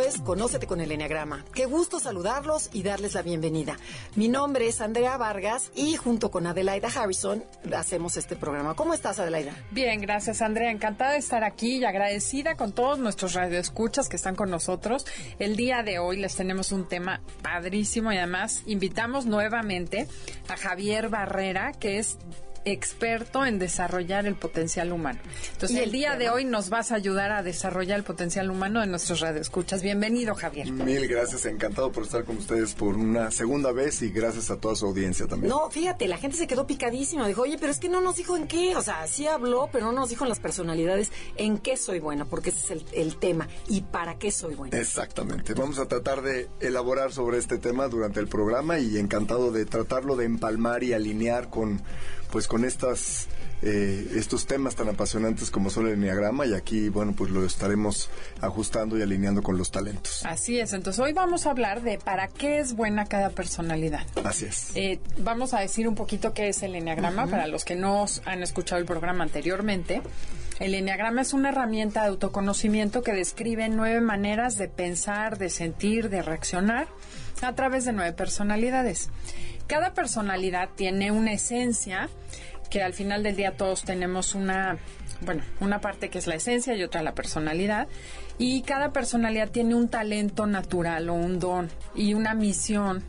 [0.00, 1.42] Es Conócete con el Enneagrama.
[1.54, 3.78] Qué gusto saludarlos y darles la bienvenida.
[4.14, 7.42] Mi nombre es Andrea Vargas y junto con Adelaida Harrison
[7.74, 8.74] hacemos este programa.
[8.74, 9.56] ¿Cómo estás, Adelaida?
[9.70, 10.70] Bien, gracias, Andrea.
[10.70, 15.06] Encantada de estar aquí y agradecida con todos nuestros radioescuchas que están con nosotros.
[15.38, 20.08] El día de hoy les tenemos un tema padrísimo y además invitamos nuevamente
[20.48, 22.18] a Javier Barrera, que es
[22.66, 25.20] experto en desarrollar el potencial humano.
[25.52, 28.88] Entonces, el, día de hoy nos vas a ayudar a desarrollar el potencial humano de
[28.88, 29.82] nuestros radioescuchas.
[29.82, 30.70] Bienvenido, Javier.
[30.72, 34.74] Mil gracias, encantado por estar con ustedes por una segunda vez y gracias a toda
[34.74, 35.50] su audiencia también.
[35.50, 37.28] No, fíjate, la gente se quedó picadísima.
[37.28, 38.74] Dijo, oye, pero es que no nos dijo en qué.
[38.74, 42.24] O sea, sí habló, pero no nos dijo en las personalidades en qué soy buena,
[42.24, 44.76] porque ese es el, el tema y para qué soy buena.
[44.76, 45.54] Exactamente.
[45.54, 50.16] Vamos a tratar de elaborar sobre este tema durante el programa y encantado de tratarlo
[50.16, 51.80] de empalmar y alinear con
[52.30, 53.28] pues con estas
[53.62, 58.10] eh, estos temas tan apasionantes como son el enneagrama y aquí bueno pues lo estaremos
[58.40, 60.24] ajustando y alineando con los talentos.
[60.26, 60.72] Así es.
[60.72, 64.06] Entonces hoy vamos a hablar de para qué es buena cada personalidad.
[64.24, 64.72] Así es.
[64.74, 68.42] Eh, vamos a decir un poquito qué es el enneagrama para los que no han
[68.42, 70.02] escuchado el programa anteriormente.
[70.58, 76.08] El enneagrama es una herramienta de autoconocimiento que describe nueve maneras de pensar, de sentir,
[76.08, 76.88] de reaccionar
[77.42, 79.10] a través de nueve personalidades.
[79.66, 82.08] Cada personalidad tiene una esencia
[82.70, 84.78] que al final del día todos tenemos una,
[85.22, 87.88] bueno, una parte que es la esencia y otra la personalidad.
[88.38, 93.02] Y cada personalidad tiene un talento natural o un don y una misión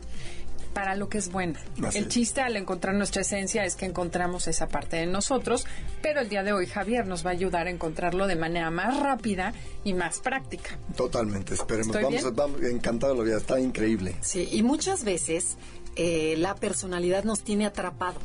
[0.72, 1.58] para lo que es bueno.
[1.84, 5.66] Así el chiste al encontrar nuestra esencia es que encontramos esa parte de nosotros,
[6.02, 8.96] pero el día de hoy Javier nos va a ayudar a encontrarlo de manera más
[9.00, 9.52] rápida
[9.82, 10.78] y más práctica.
[10.96, 11.88] Totalmente, esperemos.
[11.96, 12.32] ¿Estoy Vamos, bien?
[12.32, 14.14] a- vamos encantado la vida, está increíble.
[14.20, 15.56] Sí, y muchas veces
[15.98, 18.20] eh, la personalidad nos tiene atrapado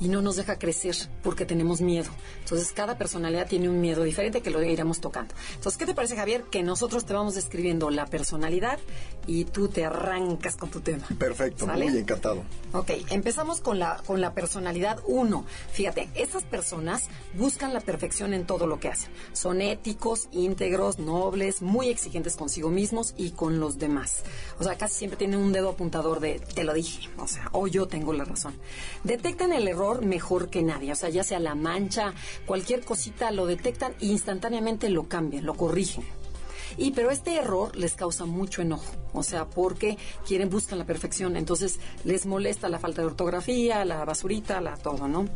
[0.00, 2.10] y no nos deja crecer porque tenemos miedo.
[2.40, 5.34] Entonces, cada personalidad tiene un miedo diferente que lo iremos tocando.
[5.54, 6.44] Entonces, ¿qué te parece, Javier?
[6.44, 8.78] Que nosotros te vamos describiendo la personalidad
[9.26, 11.06] y tú te arrancas con tu tema.
[11.18, 11.90] Perfecto, ¿Sale?
[11.90, 12.42] muy encantado.
[12.72, 15.44] Ok, empezamos con la, con la personalidad 1.
[15.72, 17.04] Fíjate, estas personas
[17.34, 19.10] buscan la perfección en todo lo que hacen.
[19.32, 24.22] Son éticos, íntegros, nobles, muy exigentes consigo mismos y con los demás.
[24.58, 27.66] O sea, casi siempre tienen un dedo apuntador de te lo dije, o sea, o
[27.66, 28.54] yo tengo la razón.
[29.04, 32.12] Detectan el error mejor que nadie, o sea, ya sea la mancha,
[32.46, 36.04] cualquier cosita lo detectan e instantáneamente lo cambian, lo corrigen.
[36.76, 41.36] Y pero este error les causa mucho enojo, o sea, porque quieren buscan la perfección,
[41.36, 45.26] entonces les molesta la falta de ortografía, la basurita, la todo, ¿no?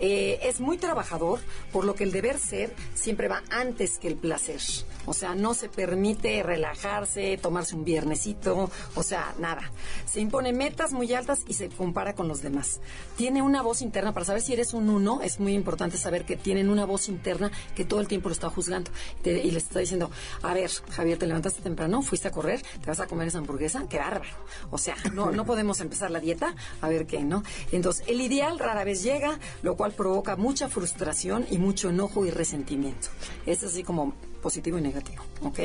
[0.00, 1.40] Eh, es muy trabajador,
[1.72, 4.60] por lo que el deber ser siempre va antes que el placer.
[5.06, 9.70] O sea, no se permite relajarse, tomarse un viernesito, o sea, nada.
[10.06, 12.80] Se impone metas muy altas y se compara con los demás.
[13.16, 16.36] Tiene una voz interna, para saber si eres un uno, es muy importante saber que
[16.36, 18.90] tienen una voz interna que todo el tiempo lo está juzgando
[19.24, 20.10] y les está diciendo,
[20.42, 23.86] a ver, Javier, te levantaste temprano, fuiste a correr, te vas a comer esa hamburguesa,
[23.88, 24.30] qué bárbaro.
[24.70, 27.42] O sea, no, no podemos empezar la dieta, a ver qué, ¿no?
[27.72, 32.30] Entonces, el ideal rara vez llega, lo cual provoca mucha frustración y mucho enojo y
[32.30, 33.08] resentimiento.
[33.46, 35.60] Es así como positivo y negativo, ¿ok?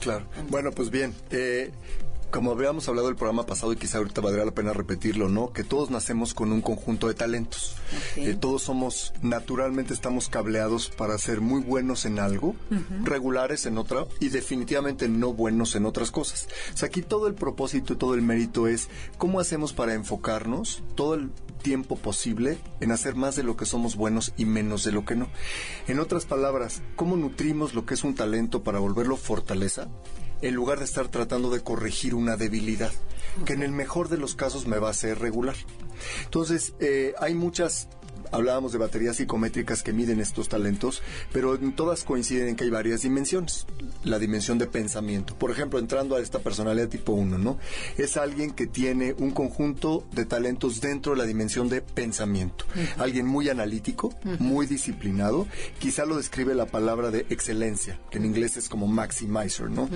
[0.00, 0.26] Claro.
[0.50, 1.72] Bueno, pues bien, eh,
[2.30, 5.52] como habíamos hablado el programa pasado y quizá ahorita valdría la pena repetirlo, ¿no?
[5.52, 7.76] Que todos nacemos con un conjunto de talentos.
[8.16, 12.54] Eh, todos somos, naturalmente estamos cableados para ser muy buenos en algo,
[13.04, 16.48] regulares en otra y definitivamente no buenos en otras cosas.
[16.74, 18.88] O sea, aquí todo el propósito y todo el mérito es
[19.18, 21.30] cómo hacemos para enfocarnos todo el
[21.66, 25.16] tiempo posible en hacer más de lo que somos buenos y menos de lo que
[25.16, 25.26] no.
[25.88, 29.88] En otras palabras, ¿cómo nutrimos lo que es un talento para volverlo fortaleza?
[30.42, 32.92] en lugar de estar tratando de corregir una debilidad,
[33.46, 35.56] que en el mejor de los casos me va a ser regular.
[36.24, 37.88] Entonces, eh, hay muchas
[38.32, 41.02] hablábamos de baterías psicométricas que miden estos talentos,
[41.32, 43.66] pero en todas coinciden en que hay varias dimensiones.
[44.04, 45.36] La dimensión de pensamiento.
[45.36, 47.58] Por ejemplo, entrando a esta personalidad tipo 1, ¿no?
[47.96, 52.64] Es alguien que tiene un conjunto de talentos dentro de la dimensión de pensamiento.
[52.98, 55.46] Alguien muy analítico, muy disciplinado.
[55.78, 59.88] Quizá lo describe la palabra de excelencia, que en inglés es como maximizer, ¿no?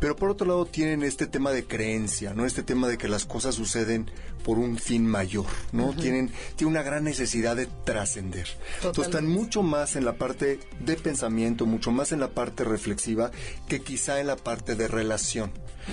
[0.00, 2.46] Pero por otro lado tienen este tema de creencia, ¿no?
[2.46, 4.10] Este tema de que las cosas suceden
[4.46, 5.92] por un fin mayor, ¿no?
[5.92, 8.46] Tienen, tiene una gran necesidad de trascender.
[8.76, 13.32] Entonces están mucho más en la parte de pensamiento, mucho más en la parte reflexiva
[13.66, 15.50] que quizá en la parte de relación.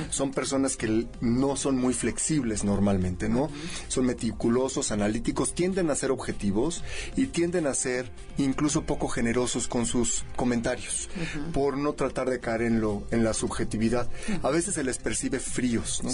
[0.10, 3.50] Son personas que no son muy flexibles normalmente, ¿no?
[3.88, 6.84] Son meticulosos, analíticos, tienden a ser objetivos
[7.16, 11.10] y tienden a ser incluso poco generosos con sus comentarios,
[11.54, 14.10] por no tratar de caer en lo en la subjetividad.
[14.42, 16.12] A veces se les percibe fríos, ¿no?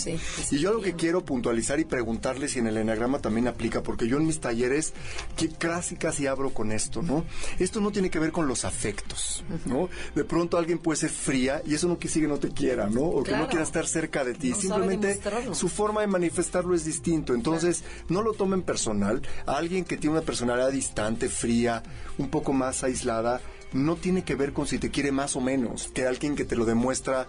[0.51, 4.07] y yo lo que quiero puntualizar y preguntarles si en el enagrama también aplica, porque
[4.07, 4.93] yo en mis talleres
[5.35, 7.25] que casi casi abro con esto, ¿no?
[7.59, 9.89] Esto no tiene que ver con los afectos, ¿no?
[10.15, 13.01] De pronto alguien puede ser fría y eso no que no te quiera, ¿no?
[13.01, 14.53] O que no estar cerca de ti.
[14.53, 15.19] Simplemente
[15.53, 17.33] su forma de manifestarlo es distinto.
[17.33, 19.21] Entonces, no lo tomen personal.
[19.45, 21.83] A alguien que tiene una personalidad distante, fría,
[22.17, 25.89] un poco más aislada, no tiene que ver con si te quiere más o menos,
[25.93, 27.27] que alguien que te lo demuestra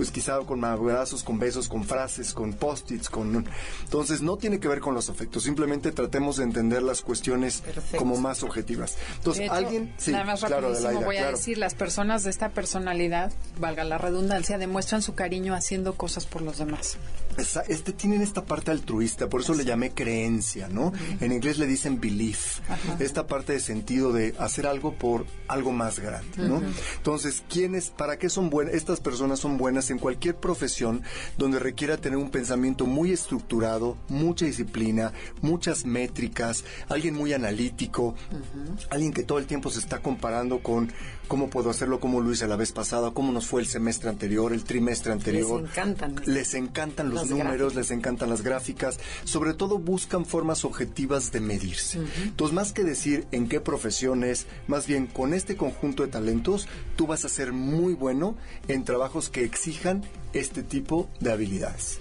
[0.00, 3.46] pues quizá con abrazos, con besos, con frases, con post-its, con...
[3.84, 7.62] Entonces no tiene que ver con los afectos, simplemente tratemos de entender las cuestiones
[7.98, 8.96] como más objetivas.
[9.16, 9.92] Entonces, alguien...
[9.98, 10.72] Sí, nada más claro,
[11.04, 15.92] voy a decir, las personas de esta personalidad, valga la redundancia, demuestran su cariño haciendo
[15.92, 16.96] cosas por los demás.
[17.68, 20.94] este tienen esta parte altruista, por eso le llamé creencia, ¿no?
[21.20, 22.60] En inglés le dicen belief,
[23.00, 26.62] esta parte de sentido de hacer algo por algo más grande, ¿no?
[26.96, 28.74] Entonces, ¿quiénes, para qué son buenas?
[28.74, 31.02] Estas personas son buenas en cualquier profesión
[31.38, 38.14] donde requiera tener un pensamiento muy estructurado, mucha disciplina, muchas métricas, alguien muy analítico,
[38.90, 40.92] alguien que todo el tiempo se está comparando con
[41.30, 44.52] cómo puedo hacerlo como lo hice la vez pasada, cómo nos fue el semestre anterior,
[44.52, 45.62] el trimestre anterior.
[45.62, 46.16] Les encantan.
[46.26, 52.00] Les encantan los números, les encantan las gráficas, sobre todo buscan formas objetivas de medirse.
[52.24, 56.66] Entonces, más que decir en qué profesiones, más bien con este conjunto de talentos,
[56.96, 58.34] tú vas a ser muy bueno
[58.66, 60.02] en trabajos que exijan
[60.32, 62.00] este tipo de habilidades.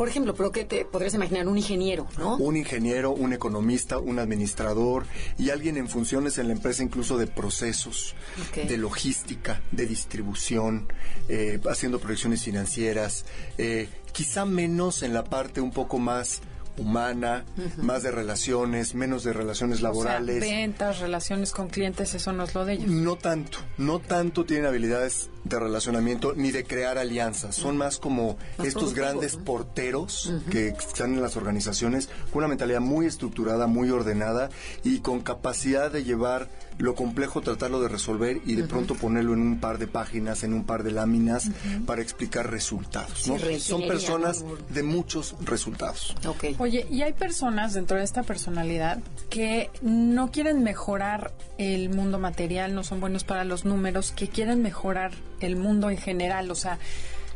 [0.00, 2.38] Por ejemplo, pero que te podrías imaginar un ingeniero, ¿no?
[2.38, 5.04] Un ingeniero, un economista, un administrador
[5.36, 8.14] y alguien en funciones en la empresa incluso de procesos,
[8.54, 10.90] de logística, de distribución,
[11.28, 13.26] eh, haciendo proyecciones financieras,
[13.58, 16.40] eh, quizá menos en la parte un poco más
[16.78, 17.44] humana,
[17.82, 20.40] más de relaciones, menos de relaciones laborales.
[20.40, 22.86] ventas, relaciones con clientes, eso no es lo de ellos.
[22.88, 27.56] No tanto, no tanto tienen habilidades de relacionamiento ni de crear alianzas.
[27.56, 33.06] Son más como estos grandes porteros que están en las organizaciones con una mentalidad muy
[33.06, 34.48] estructurada, muy ordenada
[34.84, 36.48] y con capacidad de llevar
[36.78, 40.54] lo complejo, tratarlo de resolver y de pronto ponerlo en un par de páginas, en
[40.54, 41.50] un par de láminas
[41.86, 43.30] para explicar resultados.
[43.58, 46.16] Son personas de muchos resultados.
[46.58, 52.74] Oye, y hay personas dentro de esta personalidad que no quieren mejorar el mundo material,
[52.74, 55.12] no son buenos para los números, que quieren mejorar
[55.46, 56.78] el mundo en general, o sea,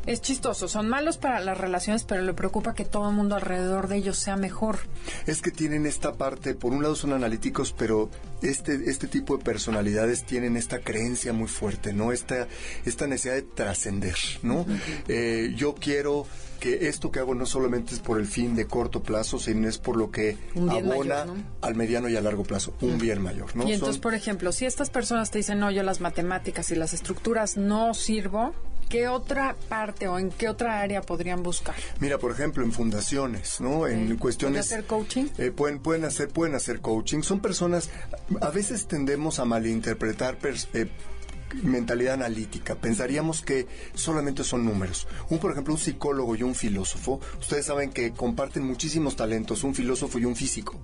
[0.06, 3.89] es chistoso, son malos para las relaciones, pero le preocupa que todo el mundo alrededor
[3.89, 4.79] de ellos sea mejor.
[5.27, 8.11] Es que tienen esta parte, por un lado son analíticos, pero
[8.43, 12.12] este, este tipo de personalidades tienen esta creencia muy fuerte, ¿no?
[12.12, 12.49] Esta,
[12.85, 14.67] esta necesidad de trascender, ¿no?
[15.09, 16.27] Eh, yo quiero
[16.61, 19.79] que esto que hago no solamente es por el fin de corto plazo, sino es
[19.79, 20.37] por lo que
[20.71, 21.27] abona
[21.61, 23.69] al mediano y a largo plazo, un bien mayor, ¿no?
[23.69, 26.95] Y entonces, por ejemplo, si estas personas te dicen, no, yo las matemáticas y las
[26.95, 28.55] estructuras no sirvo,
[28.89, 31.75] ¿Qué otra parte o en qué otra área podrían buscar?
[32.01, 33.87] Mira, por ejemplo, en fundaciones, ¿no?
[33.87, 34.67] En cuestiones.
[34.67, 35.27] ¿Pueden hacer coaching?
[35.39, 37.23] Eh, pueden, pueden, hacer, pueden hacer coaching.
[37.23, 37.91] Son personas.
[38.41, 40.39] A veces tendemos a malinterpretar
[40.73, 40.87] eh,
[41.62, 42.75] mentalidad analítica.
[42.75, 45.07] Pensaríamos que solamente son números.
[45.31, 49.75] Un, por ejemplo, un psicólogo y un filósofo, ustedes saben que comparten muchísimos talentos, un
[49.75, 50.78] filósofo y un físico.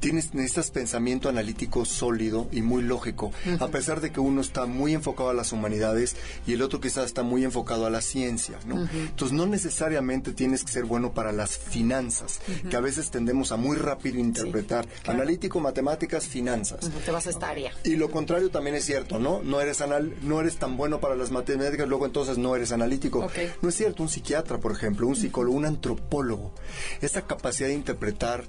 [0.00, 4.94] Tienes, necesitas pensamiento analítico sólido y muy lógico, a pesar de que uno está muy
[4.94, 8.88] enfocado a las humanidades y el otro quizás está muy enfocado a la ciencia, ¿no?
[8.92, 13.56] Entonces, no necesariamente tienes que ser bueno para las finanzas, que a veces tendemos a
[13.56, 14.86] muy rápido interpretar.
[15.06, 16.90] Analítico, matemáticas, finanzas.
[17.04, 17.72] Te vas a esta área.
[17.84, 19.42] Y lo contrario también es cierto, ¿no?
[19.42, 23.28] No eres analítico no eres tan bueno para las matemáticas, luego entonces no eres analítico.
[23.62, 26.52] No es cierto, un psiquiatra, por ejemplo, un psicólogo, un antropólogo,
[27.00, 28.44] esa capacidad de interpretar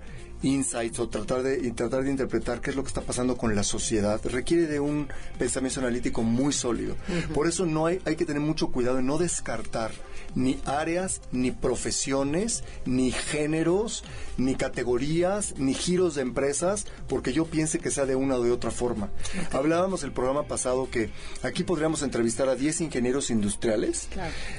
[0.46, 3.64] insights o tratar de, tratar de interpretar qué es lo que está pasando con la
[3.64, 6.96] sociedad requiere de un pensamiento analítico muy sólido.
[7.34, 9.92] Por eso no hay, hay que tener mucho cuidado en no descartar
[10.36, 14.04] ni áreas, ni profesiones, ni géneros,
[14.38, 18.52] ni categorías, ni giros de empresas, porque yo piense que sea de una o de
[18.52, 19.10] otra forma.
[19.52, 21.10] Hablábamos el programa pasado que
[21.42, 24.10] aquí podríamos entrevistar a 10 ingenieros industriales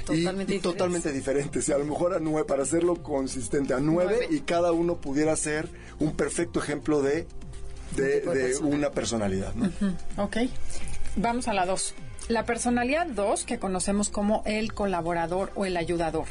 [0.05, 1.67] totalmente, y, totalmente diferentes.
[1.69, 5.35] Y a lo mejor a nueve, para hacerlo consistente, a nueve, y cada uno pudiera
[5.35, 7.27] ser un perfecto ejemplo de,
[7.95, 9.53] de, una personalidad.
[10.17, 10.37] Ok.
[11.15, 11.95] Vamos a la dos.
[12.27, 16.25] La personalidad 2, que conocemos como el colaborador o el ayudador.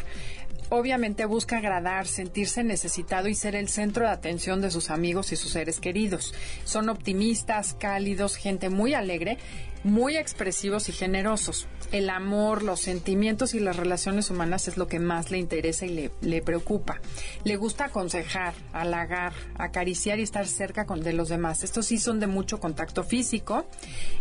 [0.69, 5.37] Obviamente busca agradar, sentirse necesitado y ser el centro de atención de sus amigos y
[5.37, 6.35] sus seres queridos.
[6.65, 9.39] Son optimistas, cálidos, gente muy alegre
[9.87, 11.69] muy expresivos y generosos.
[11.93, 16.11] El amor, los sentimientos y las relaciones humanas es lo que más le interesa y
[16.21, 17.01] le, preocupa.
[17.45, 21.63] Le gusta aconsejar, halagar, acariciar y estar cerca de los demás.
[21.63, 23.67] Estos sí son de mucho contacto físico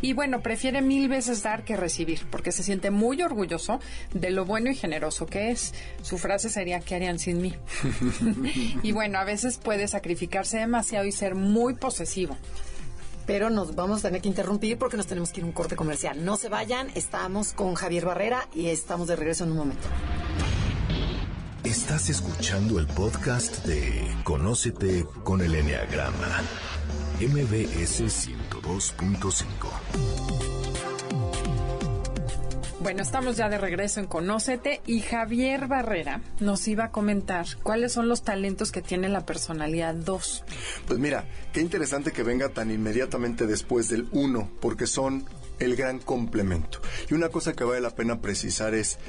[0.02, 3.80] y bueno, prefiere mil veces dar que recibir porque se siente muy orgulloso
[4.14, 5.74] de lo bueno y generoso que es.
[6.04, 7.54] Su frase sería, ¿qué harían sin mí?
[8.84, 12.38] y bueno, a veces puede sacrificarse demasiado y ser muy posesivo
[13.26, 15.76] pero nos vamos a tener que interrumpir porque nos tenemos que ir a un corte
[15.76, 16.24] comercial.
[16.24, 19.88] No se vayan, estamos con Javier Barrera y estamos de regreso en un momento.
[21.64, 26.44] Estás escuchando el podcast de Conócete con el Enneagrama,
[27.20, 30.55] MBS 102.5.
[32.86, 37.94] Bueno, estamos ya de regreso en Conócete y Javier Barrera nos iba a comentar cuáles
[37.94, 40.44] son los talentos que tiene la personalidad 2.
[40.86, 45.26] Pues mira, qué interesante que venga tan inmediatamente después del 1, porque son
[45.58, 46.80] el gran complemento.
[47.10, 49.00] Y una cosa que vale la pena precisar es,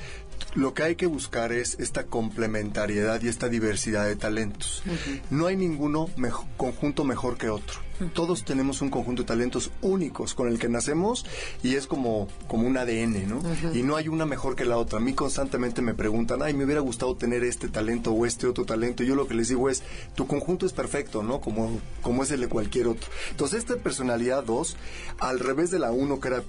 [0.54, 4.82] lo que hay que buscar es esta complementariedad y esta diversidad de talentos.
[5.30, 6.08] No hay ninguno
[6.56, 7.86] conjunto mejor que otro.
[8.12, 11.24] Todos tenemos un conjunto de talentos únicos con el que nacemos
[11.62, 13.42] y es como, como un ADN, ¿no?
[13.74, 14.98] Y no hay una mejor que la otra.
[14.98, 18.66] A mí constantemente me preguntan, ay, me hubiera gustado tener este talento o este otro
[18.66, 19.02] talento.
[19.02, 19.82] Y yo lo que les digo es,
[20.14, 21.40] tu conjunto es perfecto, ¿no?
[21.40, 23.08] Como, como es el de cualquier otro.
[23.30, 24.76] Entonces, esta personalidad 2,
[25.18, 26.42] al revés de la 1, que era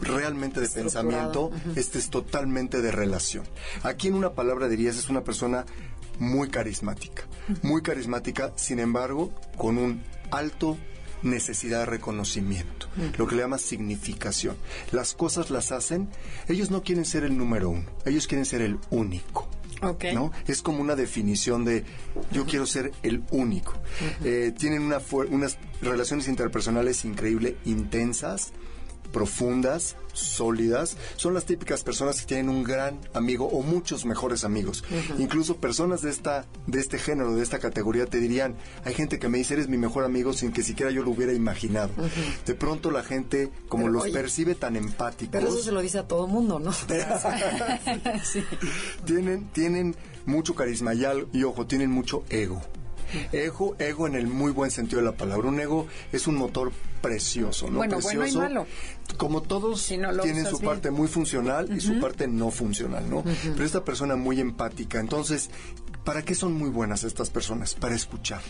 [0.00, 3.44] realmente de pensamiento, este es totalmente de relación.
[3.82, 5.64] Aquí en una palabra dirías es una persona
[6.18, 7.24] muy carismática,
[7.62, 10.76] muy carismática, sin embargo, con un alto
[11.22, 12.86] necesidad de reconocimiento,
[13.16, 14.56] lo que le llama significación.
[14.92, 16.08] Las cosas las hacen,
[16.48, 19.48] ellos no quieren ser el número uno, ellos quieren ser el único.
[20.14, 20.32] ¿no?
[20.46, 21.84] Es como una definición de
[22.32, 23.74] yo quiero ser el único.
[24.24, 24.98] Eh, tienen una
[25.30, 28.52] unas relaciones interpersonales increíble, intensas,
[29.14, 34.82] profundas, sólidas, son las típicas personas que tienen un gran amigo o muchos mejores amigos.
[35.18, 39.28] Incluso personas de esta de este género, de esta categoría te dirían, hay gente que
[39.28, 41.90] me dice, "Eres mi mejor amigo" sin que siquiera yo lo hubiera imaginado.
[42.44, 45.32] De pronto la gente como los percibe tan empáticos.
[45.32, 46.72] Pero eso se lo dice a todo mundo, ¿no?
[49.04, 49.94] Tienen tienen
[50.26, 52.60] mucho carisma y, y ojo, tienen mucho ego.
[53.32, 55.48] Ego, ego en el muy buen sentido de la palabra.
[55.48, 57.78] Un ego es un motor precioso, ¿no?
[57.78, 58.16] Bueno, precioso.
[58.18, 58.66] bueno y malo.
[59.16, 63.22] Como todos tienen su parte muy funcional y su parte no funcional, ¿no?
[63.22, 65.00] Pero esta persona muy empática.
[65.00, 65.50] Entonces,
[66.04, 67.74] ¿Para qué son muy buenas estas personas?
[67.74, 68.42] Para escuchar.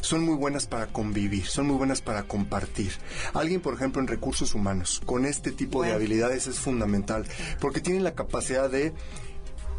[0.00, 2.92] Son muy buenas para convivir, son muy buenas para compartir.
[3.34, 7.26] Alguien, por ejemplo, en recursos humanos, con este tipo de habilidades es fundamental,
[7.60, 8.92] porque tienen la capacidad de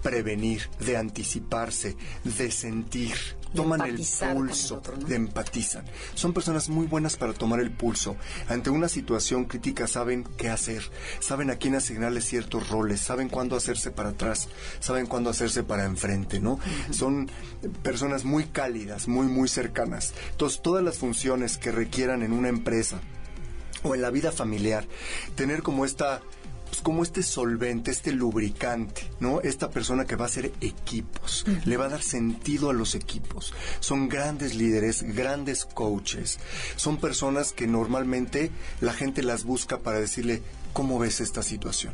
[0.05, 3.15] prevenir, de anticiparse, de sentir,
[3.55, 3.95] toman el
[4.35, 5.83] pulso, de empatizan.
[6.13, 8.15] Son personas muy buenas para tomar el pulso.
[8.47, 10.83] Ante una situación crítica saben qué hacer,
[11.19, 14.47] saben a quién asignarle ciertos roles, saben cuándo hacerse para atrás,
[14.79, 16.59] saben cuándo hacerse para enfrente, ¿no?
[16.91, 17.27] Son
[17.81, 20.13] personas muy cálidas, muy, muy cercanas.
[20.29, 22.99] Entonces, todas las funciones que requieran en una empresa
[23.81, 24.85] o en la vida familiar,
[25.35, 26.21] tener como esta
[26.75, 29.39] pues, como este solvente, este lubricante, ¿no?
[29.39, 33.53] Esta persona que va a hacer equipos, le va a dar sentido a los equipos.
[33.79, 36.37] Son grandes líderes, grandes coaches.
[36.75, 38.51] Son personas que normalmente
[38.81, 40.41] la gente las busca para decirle,
[40.73, 41.93] ¿cómo ves esta situación?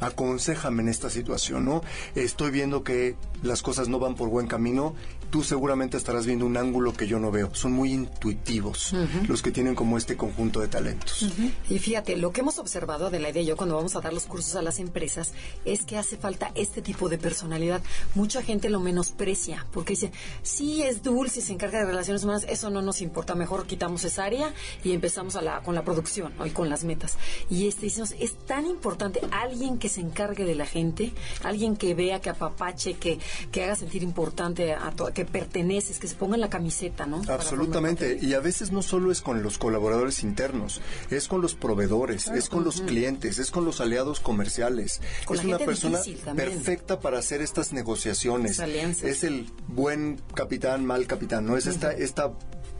[0.00, 1.82] Aconsejame en esta situación, ¿no?
[2.16, 4.96] Estoy viendo que las cosas no van por buen camino
[5.30, 7.54] tú seguramente estarás viendo un ángulo que yo no veo.
[7.54, 8.94] Son muy intuitivos
[9.26, 11.26] los que tienen como este conjunto de talentos.
[11.68, 14.26] Y fíjate, lo que hemos observado de la idea yo cuando vamos a dar los
[14.26, 15.32] cursos a las empresas
[15.64, 17.82] es que hace falta este tipo de personalidad.
[18.14, 22.70] Mucha gente lo menosprecia porque dice, sí, es dulce, se encarga de relaciones humanas, eso
[22.70, 24.52] no nos importa, mejor quitamos esa área
[24.84, 27.16] y empezamos a la, con la producción y con las metas.
[27.50, 31.94] Y este decimos, es tan importante alguien que se encargue de la gente, alguien que
[31.94, 33.18] vea, que apapache, que,
[33.50, 37.20] que haga sentir importante a, todo que perteneces, que se pongan la camiseta, ¿no?
[37.28, 38.20] Absolutamente.
[38.22, 42.48] Y a veces no solo es con los colaboradores internos, es con los proveedores, es
[42.48, 45.00] con los clientes, es con los aliados comerciales.
[45.28, 45.98] es una persona
[46.36, 48.60] perfecta para hacer estas negociaciones.
[48.60, 51.56] Es el buen capitán, mal capitán, ¿no?
[51.56, 52.32] Es esta, esta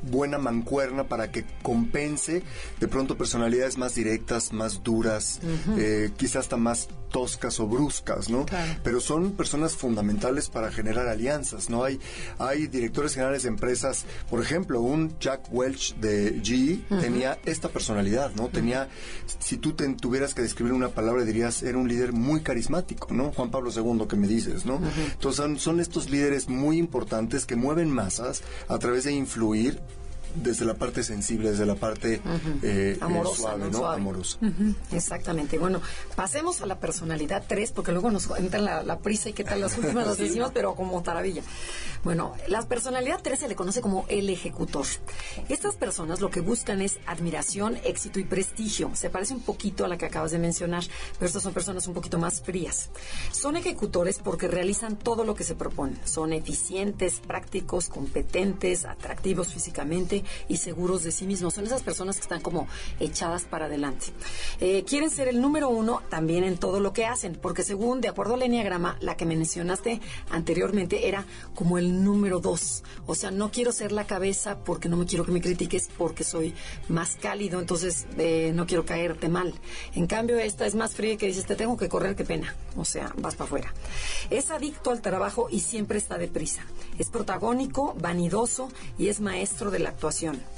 [0.03, 2.45] buena mancuerna para que compense
[2.79, 5.41] de pronto personalidades más directas, más duras,
[5.77, 8.47] eh, quizás hasta más toscas o bruscas, ¿no?
[8.83, 11.85] Pero son personas fundamentales para generar alianzas, ¿no?
[11.85, 12.01] Hay,
[12.39, 18.33] hay directores generales de empresas, por ejemplo, un Jack Welch de GE tenía esta personalidad,
[18.35, 18.49] ¿no?
[18.49, 18.89] Tenía,
[19.39, 23.33] si tú tuvieras que describir una palabra, dirías, era un líder muy carismático, ¿no?
[23.33, 24.81] Juan Pablo II, que me dices, ¿no?
[25.13, 29.81] Entonces son, son estos líderes muy importantes que mueven masas a través de influir
[30.35, 32.21] desde la parte sensible, desde la parte
[32.63, 33.87] eh, eh, suave, ¿no?
[33.87, 34.39] Amorosa.
[34.93, 35.59] Exactamente.
[35.59, 35.81] Bueno,
[36.17, 39.77] pasemos a la personalidad 3, porque luego nos entra la, prisa y qué tal las
[39.79, 41.43] últimas las decimos, pero como taravilla.
[42.05, 44.87] Bueno, la personalidad 3 se le conoce como el ejecutor.
[45.49, 48.91] Estas personas lo que buscan es admiración, éxito y prestigio.
[48.95, 50.85] Se parece un poquito a la que acabas de mencionar,
[51.19, 52.91] pero estas son personas un poquito más frías.
[53.33, 55.99] Son ejecutores porque realizan todo lo que se proponen.
[56.05, 60.18] Son eficientes, prácticos, competentes, atractivos físicamente
[60.49, 61.55] y seguros de sí mismos.
[61.55, 62.67] Son esas personas que están como
[63.01, 64.07] echadas para adelante.
[64.61, 68.09] Eh, quieren ser el número uno también en todo lo que hacen, porque según, de
[68.09, 72.83] acuerdo al Enneagrama, la que mencionaste anteriormente era como el número dos.
[73.07, 76.25] O sea, no quiero ser la cabeza porque no me quiero que me critiques porque
[76.25, 76.55] soy
[76.89, 79.55] más cálido, entonces eh, no quiero caerte mal.
[79.95, 82.55] En cambio, esta es más fría que dices, te tengo que correr, qué pena.
[82.77, 83.75] O sea, vas para afuera.
[84.31, 86.63] Es adicto al trabajo y siempre está deprisa.
[86.99, 90.58] Es protagónico, vanidoso y es maestro de la actuación situación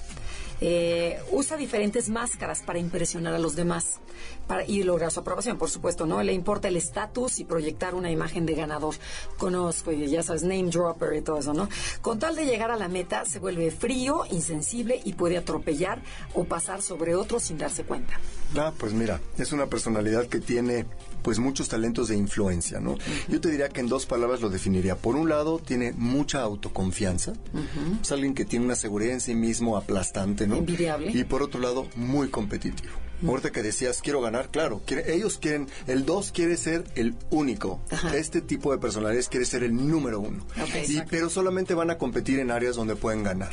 [0.61, 4.00] eh, usa diferentes máscaras para impresionar a los demás
[4.47, 6.23] para, y lograr su aprobación, por supuesto, ¿no?
[6.23, 8.95] Le importa el estatus y proyectar una imagen de ganador.
[9.38, 11.69] Conozco, y ya sabes, name dropper y todo eso, ¿no?
[12.02, 16.02] Con tal de llegar a la meta, se vuelve frío, insensible y puede atropellar
[16.35, 18.21] o pasar sobre otros sin darse cuenta.
[18.57, 20.87] Ah, pues mira, es una personalidad que tiene
[21.23, 22.97] pues muchos talentos de influencia, ¿no?
[23.29, 24.97] Yo te diría que en dos palabras lo definiría.
[24.97, 27.35] Por un lado, tiene mucha autoconfianza.
[28.00, 30.57] Es alguien que tiene una seguridad en sí mismo aplastante, ¿no?
[30.57, 31.12] Envidiable.
[31.12, 32.92] Y por otro lado, muy competitivo.
[33.26, 37.80] Ahorita que decías, quiero ganar, claro, ellos quieren, el 2 quiere ser el único.
[38.14, 40.44] Este tipo de personalidades quiere ser el número uno.
[40.88, 43.52] y, pero solamente van a competir en áreas donde pueden ganar.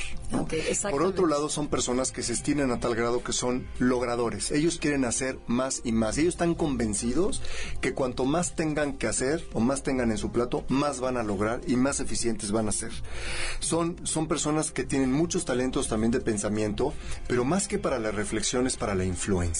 [0.89, 4.51] Por otro lado, son personas que se estiran a tal grado que son logradores.
[4.51, 6.17] Ellos quieren hacer más y más.
[6.17, 7.41] Ellos están convencidos
[7.81, 11.23] que cuanto más tengan que hacer o más tengan en su plato, más van a
[11.23, 12.91] lograr y más eficientes van a ser.
[13.59, 16.93] Son, son personas que tienen muchos talentos también de pensamiento,
[17.27, 19.56] pero más que para la reflexión es para la influencia.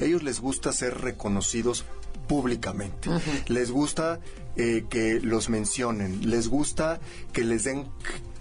[0.00, 1.84] Ellos les gusta ser reconocidos
[2.28, 3.10] públicamente.
[3.48, 4.20] Les gusta
[4.56, 7.00] eh, que los mencionen, les gusta
[7.32, 7.86] que les den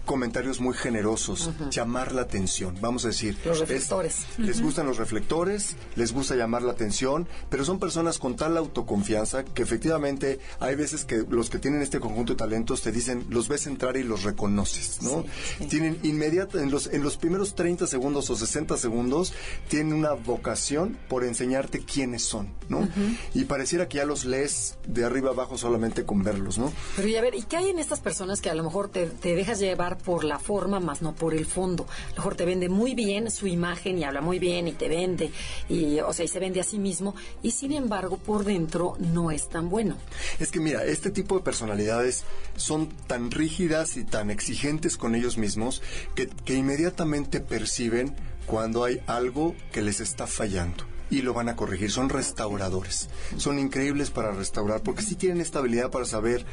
[0.10, 3.38] comentarios muy generosos, llamar la atención, vamos a decir.
[3.46, 4.26] Los reflectores.
[4.40, 9.46] Les gustan los reflectores, les gusta llamar la atención, pero son personas con tal autoconfianza
[9.46, 13.48] que efectivamente hay veces que los que tienen este conjunto de talentos te dicen, los
[13.50, 15.26] ves entrar y los reconoces, ¿no?
[15.70, 19.34] Tienen inmediato, en los, en los primeros 30 segundos o 60 segundos,
[19.68, 22.90] tienen una vocación por enseñarte quiénes son, ¿no?
[23.36, 26.74] Y pareciera que ya los lees de arriba abajo solamente con verlos, ¿no?
[26.96, 29.06] Pero y a ver, ¿y qué hay en estas personas que a lo mejor te,
[29.06, 31.86] te dejas llevar por la forma, más no por el fondo.
[32.08, 34.88] A lo mejor te vende muy bien su imagen y habla muy bien y te
[34.88, 35.32] vende,
[35.68, 39.32] y, o sea, y se vende a sí mismo, y sin embargo, por dentro no
[39.32, 39.98] es tan bueno.
[40.40, 42.24] Es que mira, este tipo de personalidades
[42.56, 45.82] son tan rígidas y tan exigentes con ellos mismos
[46.16, 51.56] que, que inmediatamente perciben cuando hay algo que les está fallando y lo van a
[51.56, 51.92] corregir.
[51.92, 53.10] Son restauradores.
[53.38, 56.46] Son increíbles para restaurar porque si tienen esta habilidad para saber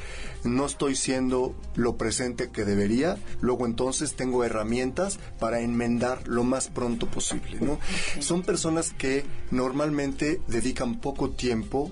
[0.44, 6.68] no estoy siendo lo presente que debería, luego entonces tengo herramientas para enmendar lo más
[6.68, 7.58] pronto posible.
[7.60, 7.78] ¿no?
[8.20, 11.90] Son personas que normalmente dedican poco tiempo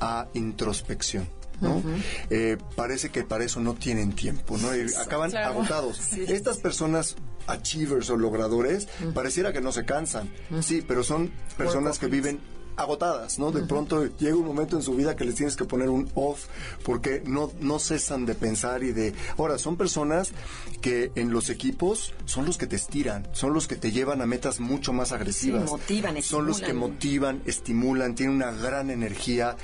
[0.00, 1.28] a introspección.
[1.60, 1.82] ¿no?
[2.30, 4.68] Eh, parece que para eso no tienen tiempo, ¿no?
[4.98, 6.12] acaban agotados.
[6.28, 7.16] Estas personas
[7.50, 10.30] achievers o logradores, pareciera que no se cansan.
[10.60, 12.40] Sí, pero son personas que viven
[12.80, 13.52] agotadas, ¿no?
[13.52, 16.46] De pronto llega un momento en su vida que les tienes que poner un off
[16.84, 19.14] porque no, no cesan de pensar y de...
[19.36, 20.32] Ahora, son personas
[20.80, 24.26] que en los equipos son los que te estiran, son los que te llevan a
[24.26, 25.70] metas mucho más agresivas.
[25.70, 29.56] motivan, son los que motivan, estimulan, tienen una gran energía,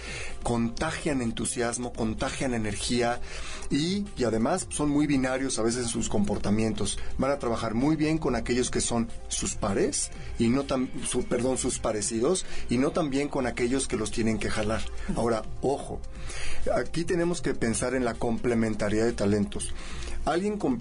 [0.42, 3.20] contagian entusiasmo, contagian energía
[3.70, 6.98] y, y además son muy binarios a veces en sus comportamientos.
[7.18, 11.24] Van a trabajar muy bien con aquellos que son sus pares y no tan, su,
[11.24, 14.82] perdón, sus parecidos y no tan bien con aquellos que los tienen que jalar.
[15.16, 16.00] Ahora, ojo,
[16.74, 19.72] Aquí tenemos que pensar en la complementariedad de talentos.
[20.24, 20.80] Alguien con,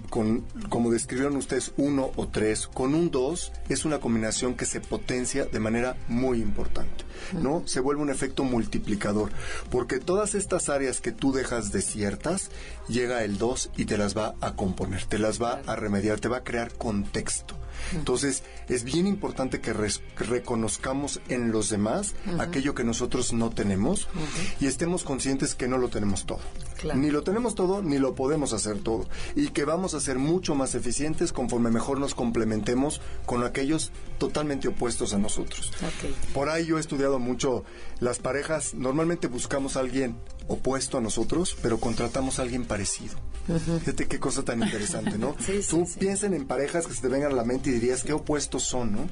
[0.69, 5.45] como describieron ustedes, uno o tres, con un dos, es una combinación que se potencia
[5.45, 7.63] de manera muy importante, ¿no?
[7.65, 9.31] Se vuelve un efecto multiplicador,
[9.69, 12.49] porque todas estas áreas que tú dejas desiertas,
[12.87, 16.27] llega el dos y te las va a componer, te las va a remediar, te
[16.27, 17.55] va a crear contexto.
[17.93, 19.73] Entonces, es bien importante que,
[20.17, 24.07] reconozcamos en los demás aquello que nosotros no tenemos
[24.59, 26.39] y estemos conscientes que no lo tenemos todo.
[26.93, 29.07] Ni lo tenemos todo, ni lo podemos hacer todo.
[29.35, 34.67] Y que vamos a ser mucho más eficientes conforme mejor nos complementemos con aquellos totalmente
[34.67, 35.71] opuestos a nosotros.
[36.33, 37.63] Por ahí yo he estudiado mucho
[37.99, 38.73] las parejas.
[38.73, 43.15] Normalmente buscamos a alguien opuesto a nosotros, pero contratamos a alguien parecido.
[43.45, 45.35] Fíjate qué cosa tan interesante, ¿no?
[45.69, 48.63] Tú piensen en parejas que se te vengan a la mente y dirías qué opuestos
[48.63, 49.09] son, ¿no?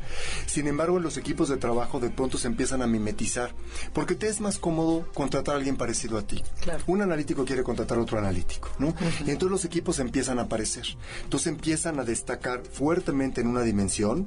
[0.47, 3.53] Sin embargo, en los equipos de trabajo de pronto se empiezan a mimetizar,
[3.93, 6.43] porque te es más cómodo contratar a alguien parecido a ti.
[6.87, 8.95] Un analítico quiere contratar a otro analítico, ¿no?
[9.25, 10.85] Y entonces los equipos empiezan a aparecer.
[11.23, 14.25] Entonces empiezan a destacar fuertemente en una dimensión,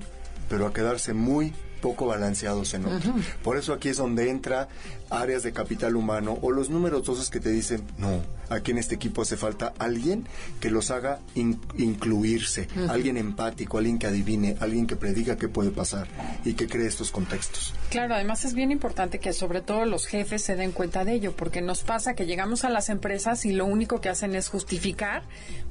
[0.48, 3.14] pero a quedarse muy poco balanceados en otro.
[3.42, 4.68] Por eso aquí es donde entra
[5.10, 8.94] áreas de capital humano o los números dos que te dicen, no, aquí en este
[8.94, 10.26] equipo hace falta alguien
[10.60, 16.08] que los haga incluirse, alguien empático, alguien que adivine, alguien que prediga qué puede pasar
[16.44, 17.74] y que cree estos contextos.
[17.90, 21.32] Claro, además es bien importante que sobre todo los jefes se den cuenta de ello,
[21.36, 25.22] porque nos pasa que llegamos a las empresas y lo único que hacen es justificar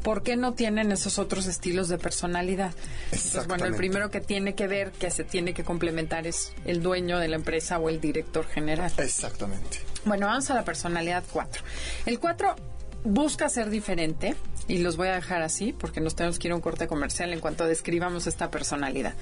[0.02, 2.74] por qué no tienen esos otros estilos de personalidad.
[3.12, 6.82] Entonces, bueno, el primero que tiene que ver que se tiene que complementar es el
[6.82, 8.92] dueño de la empresa o el director general.
[8.98, 9.80] Exactamente.
[10.06, 11.64] Bueno, vamos a la personalidad 4.
[12.06, 12.56] El 4
[13.04, 14.36] busca ser diferente
[14.68, 17.34] y los voy a dejar así porque nos tenemos que ir a un corte comercial
[17.34, 19.14] en cuanto describamos esta personalidad.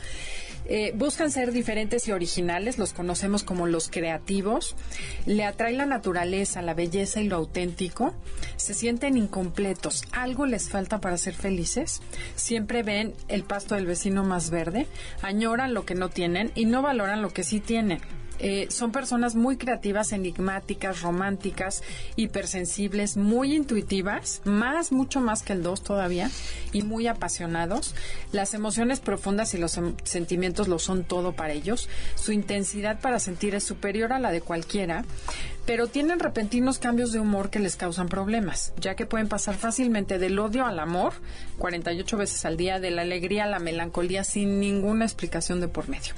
[0.66, 4.76] Eh, buscan ser diferentes y originales, los conocemos como los creativos,
[5.26, 8.14] le atrae la naturaleza, la belleza y lo auténtico,
[8.56, 12.02] se sienten incompletos, algo les falta para ser felices,
[12.36, 14.88] siempre ven el pasto del vecino más verde,
[15.22, 18.00] añoran lo que no tienen y no valoran lo que sí tienen.
[18.46, 21.82] Eh, son personas muy creativas, enigmáticas, románticas,
[22.18, 26.30] hipersensibles, muy intuitivas, más, mucho más que el 2 todavía,
[26.74, 27.96] y muy apasionados.
[28.34, 31.88] Las emociones profundas y los em, sentimientos lo son todo para ellos.
[32.16, 35.06] Su intensidad para sentir es superior a la de cualquiera,
[35.66, 40.20] pero tienen repentinos cambios de humor que les causan problemas, ya que pueden pasar fácilmente
[40.20, 41.14] del odio al amor,
[41.60, 45.88] 48 veces al día, de la alegría a la melancolía sin ninguna explicación de por
[45.88, 46.14] medio.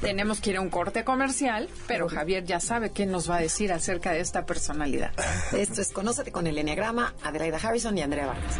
[0.00, 3.40] Tenemos que ir a un corte comercial, pero Javier ya sabe qué nos va a
[3.40, 5.12] decir acerca de esta personalidad.
[5.52, 8.56] Esto es Conócete con el Enneagrama, Adelaida Harrison y Andrea Vargas.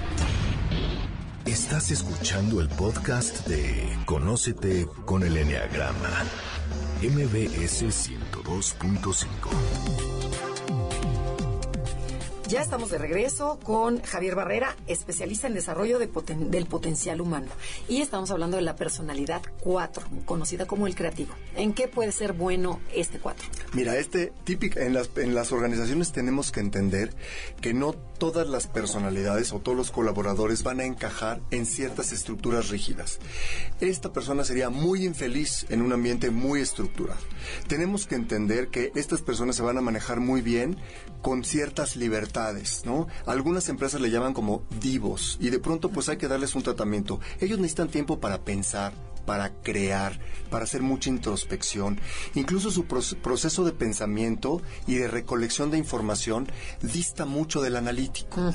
[1.46, 6.24] Estás escuchando el podcast de Conócete con el Enneagrama,
[7.02, 10.09] MBS 102.5.
[12.50, 17.46] Ya estamos de regreso con Javier Barrera, especialista en desarrollo del potencial humano.
[17.88, 21.32] Y estamos hablando de la personalidad 4, conocida como el creativo.
[21.54, 23.46] ¿En qué puede ser bueno este 4?
[23.72, 27.14] Mira, este típico, en las, en las organizaciones tenemos que entender
[27.60, 32.68] que no todas las personalidades o todos los colaboradores van a encajar en ciertas estructuras
[32.68, 33.20] rígidas.
[33.80, 37.20] Esta persona sería muy infeliz en un ambiente muy estructurado.
[37.68, 40.76] Tenemos que entender que estas personas se van a manejar muy bien
[41.22, 42.39] con ciertas libertades,
[42.84, 43.06] ¿no?
[43.26, 47.20] Algunas empresas le llaman como divos y de pronto pues hay que darles un tratamiento.
[47.40, 48.92] Ellos necesitan tiempo para pensar,
[49.24, 50.18] para crear,
[50.50, 52.00] para hacer mucha introspección.
[52.34, 56.48] Incluso su proceso de pensamiento y de recolección de información
[56.82, 58.52] dista mucho del analítico.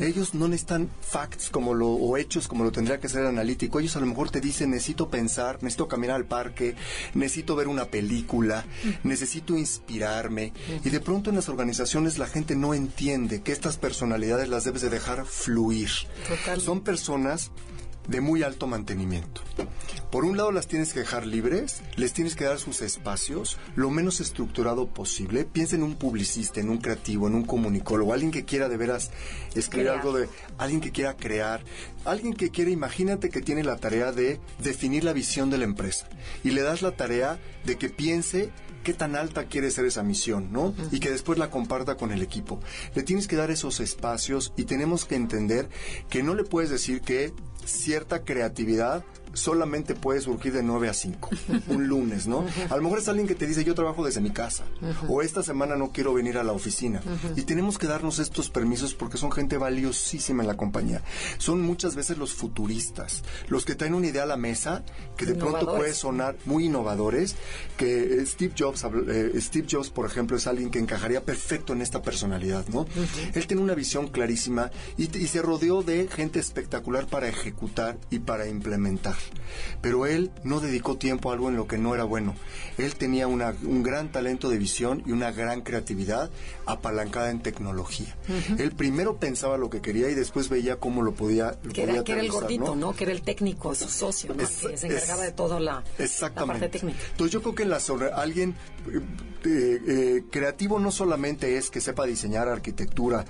[0.00, 3.80] Ellos no necesitan facts como lo, o hechos como lo tendría que ser el analítico.
[3.80, 6.74] Ellos a lo mejor te dicen necesito pensar, necesito caminar al parque,
[7.14, 8.64] necesito ver una película,
[9.02, 10.52] necesito inspirarme.
[10.84, 14.82] Y de pronto en las organizaciones la gente no entiende que estas personalidades las debes
[14.82, 15.90] de dejar fluir.
[16.58, 17.50] Son personas
[18.08, 19.42] de muy alto mantenimiento.
[20.10, 23.90] Por un lado las tienes que dejar libres, les tienes que dar sus espacios lo
[23.90, 25.44] menos estructurado posible.
[25.44, 29.10] Piensa en un publicista, en un creativo, en un comunicólogo, alguien que quiera de veras
[29.54, 31.64] escribir algo de alguien que quiera crear,
[32.04, 36.08] alguien que quiera, imagínate que tiene la tarea de definir la visión de la empresa
[36.42, 38.50] y le das la tarea de que piense
[38.84, 40.74] qué tan alta quiere ser esa misión, ¿no?
[40.92, 42.60] Y que después la comparta con el equipo.
[42.94, 45.68] Le tienes que dar esos espacios y tenemos que entender
[46.08, 47.32] que no le puedes decir que
[47.66, 51.30] cierta creatividad solamente puede surgir de 9 a 5,
[51.68, 52.44] un lunes, ¿no?
[52.70, 54.64] A lo mejor es alguien que te dice yo trabajo desde mi casa
[55.08, 57.02] o esta semana no quiero venir a la oficina.
[57.36, 61.02] Y tenemos que darnos estos permisos porque son gente valiosísima en la compañía.
[61.38, 64.84] Son muchas veces los futuristas, los que traen una idea a la mesa
[65.16, 67.36] que de pronto puede sonar muy innovadores,
[67.76, 71.82] que eh, Steve Jobs, eh, Steve Jobs, por ejemplo, es alguien que encajaría perfecto en
[71.82, 72.86] esta personalidad, ¿no?
[73.34, 78.46] Él tiene una visión clarísima y se rodeó de gente espectacular para ejecutar y para
[78.48, 79.16] implementar.
[79.80, 82.34] Pero él no dedicó tiempo a algo en lo que no era bueno.
[82.78, 86.30] Él tenía un gran talento de visión y una gran creatividad
[86.66, 88.16] apalancada en tecnología.
[88.58, 91.58] Él primero pensaba lo que quería y después veía cómo lo podía.
[91.72, 92.94] que, era, el gordito, ¿no?
[92.94, 95.84] Que era el técnico, su socio, que se encargaba de toda la,
[96.34, 96.98] parte técnica.
[97.10, 98.54] Entonces yo creo que en la sobre, alguien
[99.44, 103.24] eh, eh, creativo no solamente es que sepa diseñar arquitectura,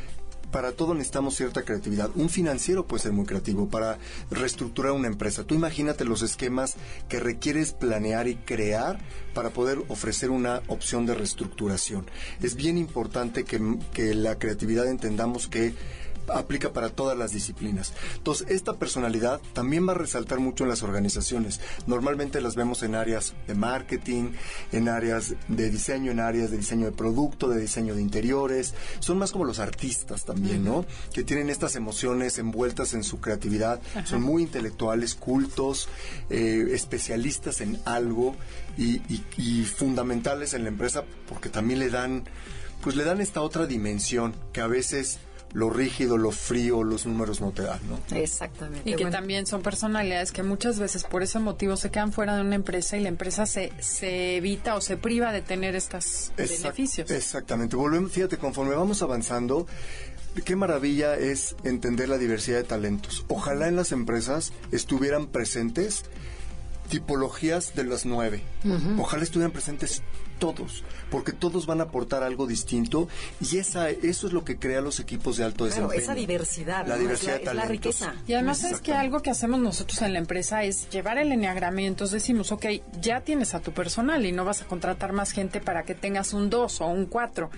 [0.54, 2.10] para todo necesitamos cierta creatividad.
[2.14, 3.98] Un financiero puede ser muy creativo para
[4.30, 5.42] reestructurar una empresa.
[5.42, 6.76] Tú imagínate los esquemas
[7.08, 9.00] que requieres planear y crear
[9.34, 12.08] para poder ofrecer una opción de reestructuración.
[12.40, 13.60] Es bien importante que,
[13.92, 15.74] que la creatividad entendamos que
[16.32, 17.92] aplica para todas las disciplinas.
[18.16, 21.60] Entonces, esta personalidad también va a resaltar mucho en las organizaciones.
[21.86, 24.32] Normalmente las vemos en áreas de marketing,
[24.72, 28.74] en áreas de diseño, en áreas de diseño de producto, de diseño de interiores.
[29.00, 30.84] Son más como los artistas también, ¿no?
[31.12, 33.80] Que tienen estas emociones envueltas en su creatividad.
[34.04, 35.88] Son muy intelectuales, cultos,
[36.30, 38.36] eh, especialistas en algo
[38.76, 39.00] y,
[39.36, 42.24] y fundamentales en la empresa porque también le dan,
[42.82, 45.18] pues le dan esta otra dimensión que a veces
[45.54, 47.98] lo rígido, lo frío, los números no te dan, ¿no?
[48.16, 48.90] Exactamente.
[48.90, 52.42] Y que también son personalidades que muchas veces por ese motivo se quedan fuera de
[52.42, 57.08] una empresa y la empresa se, se evita o se priva de tener estos beneficios.
[57.10, 57.76] Exactamente.
[57.76, 59.68] Volvemos, fíjate, conforme vamos avanzando,
[60.44, 63.24] qué maravilla es entender la diversidad de talentos.
[63.28, 66.04] Ojalá en las empresas estuvieran presentes
[66.88, 68.42] tipologías de las nueve.
[68.98, 70.02] Ojalá estuvieran presentes
[70.52, 73.08] todos, porque todos van a aportar algo distinto
[73.40, 76.02] y esa eso es lo que crea los equipos de alto desempeño.
[76.02, 78.14] esa diversidad, la diversidad es la, riqueza.
[78.26, 82.06] Y además es que algo que hacemos nosotros en la empresa es llevar el enneagramiento,
[82.06, 82.66] decimos, ok,
[83.00, 86.32] ya tienes a tu personal y no vas a contratar más gente para que tengas
[86.32, 87.50] un 2 o un 4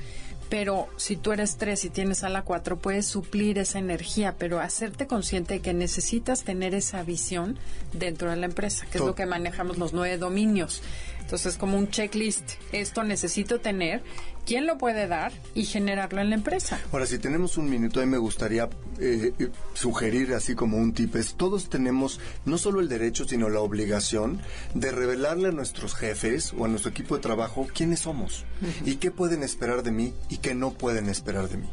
[0.49, 4.61] pero si tú eres 3 y tienes a la 4, puedes suplir esa energía, pero
[4.61, 7.59] hacerte consciente de que necesitas tener esa visión
[7.93, 10.83] dentro de la empresa, que es lo que manejamos los nueve dominios.
[11.27, 14.01] Entonces, como un checklist, esto necesito tener,
[14.47, 16.81] quién lo puede dar y generarlo en la empresa.
[16.93, 19.33] Ahora, si tenemos un minuto, ahí me gustaría eh,
[19.75, 24.41] sugerir así como un tip, es todos tenemos no solo el derecho, sino la obligación
[24.75, 28.45] de revelarle a nuestros jefes o a nuestro equipo de trabajo quiénes somos
[28.85, 31.69] y qué pueden esperar de mí y qué no pueden esperar de mí.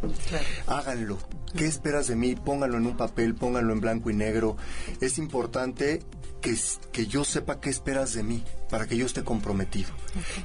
[0.68, 1.20] Háganlo.
[1.56, 2.36] ¿Qué esperas de mí?
[2.36, 4.58] Pónganlo en un papel, pónganlo en blanco y negro.
[5.02, 6.02] Es importante
[6.42, 6.58] que,
[6.92, 9.92] que yo sepa qué esperas de mí para que yo esté comprometido.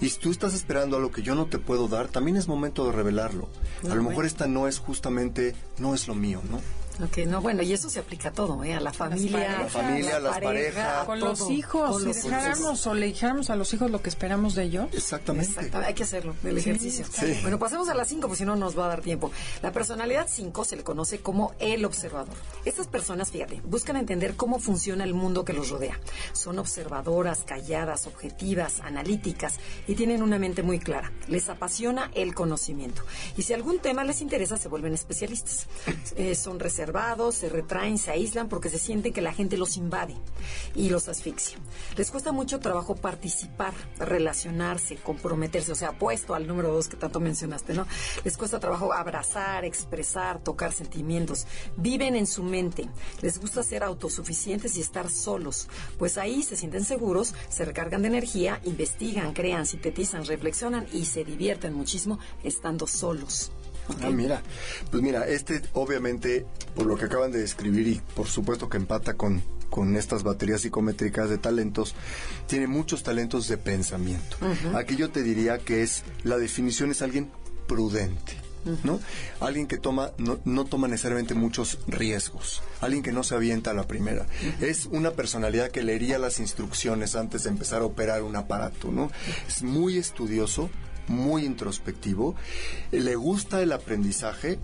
[0.02, 2.84] Y si tú estás esperando algo que yo no te puedo dar, también es momento
[2.84, 3.48] de revelarlo.
[3.88, 6.60] a lo mejor esta no es justamente, no es lo mío, ¿no?
[7.00, 8.74] Ok, no, bueno, y eso se aplica a todo, ¿eh?
[8.74, 12.02] A la familia, a la familia, a las parejas, con los hijos.
[12.02, 14.88] si dejáramos o le dijéramos a los hijos lo que esperamos de ellos.
[14.92, 15.70] Exactamente.
[15.76, 17.06] Hay que hacerlo, el ejercicio.
[17.42, 19.30] Bueno, pasemos a las cinco, pues si no nos va a dar tiempo.
[19.62, 22.34] La personalidad 5 se le conoce como el observador.
[22.64, 26.00] Estas personas, fíjate, buscan entender cómo funciona el mundo que los rodea.
[26.32, 31.12] Son observadoras, calladas, objetivas, analíticas y tienen una mente muy clara.
[31.28, 33.02] Les apasiona el conocimiento.
[33.36, 35.66] Y si algún tema les interesa, se vuelven especialistas.
[36.16, 36.87] Eh, son reservados
[37.32, 40.14] se retraen, se aíslan porque se sienten que la gente los invade
[40.74, 41.58] y los asfixia.
[41.96, 47.20] Les cuesta mucho trabajo participar, relacionarse, comprometerse, o sea, puesto al número dos que tanto
[47.20, 47.86] mencionaste, ¿no?
[48.24, 51.46] Les cuesta trabajo abrazar, expresar, tocar sentimientos.
[51.76, 52.88] Viven en su mente.
[53.20, 58.08] Les gusta ser autosuficientes y estar solos, pues ahí se sienten seguros, se recargan de
[58.08, 63.52] energía, investigan, crean, sintetizan, reflexionan y se divierten muchísimo estando solos.
[64.02, 64.42] Ah, mira,
[64.90, 69.14] pues mira, este obviamente, por lo que acaban de describir y por supuesto que empata
[69.14, 71.94] con, con estas baterías psicométricas de talentos,
[72.46, 74.36] tiene muchos talentos de pensamiento.
[74.74, 77.30] Aquí yo te diría que es, la definición es alguien
[77.66, 78.48] prudente.
[78.84, 79.00] ¿no?
[79.40, 83.74] Alguien que toma, no, no, toma necesariamente muchos riesgos, alguien que no se avienta a
[83.74, 84.26] la primera.
[84.60, 89.10] Es una personalidad que leería las instrucciones antes de empezar a operar un aparato, ¿no?
[89.46, 90.70] Es muy estudioso,
[91.08, 92.34] muy introspectivo,
[92.90, 94.58] le gusta el aprendizaje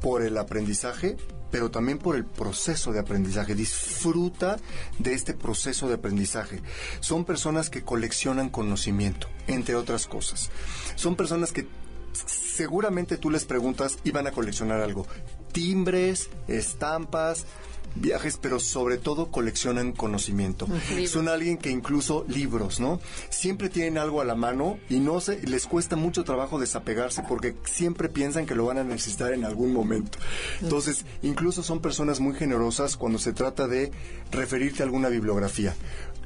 [0.00, 1.16] por el aprendizaje,
[1.50, 3.54] pero también por el proceso de aprendizaje.
[3.54, 4.58] Disfruta
[4.98, 6.62] de este proceso de aprendizaje.
[7.00, 10.50] Son personas que coleccionan conocimiento, entre otras cosas.
[10.94, 11.66] Son personas que
[12.12, 15.06] seguramente tú les preguntas y van a coleccionar algo.
[15.52, 17.46] Timbres, estampas,
[17.94, 20.66] viajes, pero sobre todo coleccionan conocimiento.
[21.06, 23.00] Son alguien que incluso libros, ¿no?
[23.28, 27.56] Siempre tienen algo a la mano y no se les cuesta mucho trabajo desapegarse porque
[27.64, 30.18] siempre piensan que lo van a necesitar en algún momento.
[30.60, 33.90] Entonces, incluso son personas muy generosas cuando se trata de
[34.30, 35.74] referirte a alguna bibliografía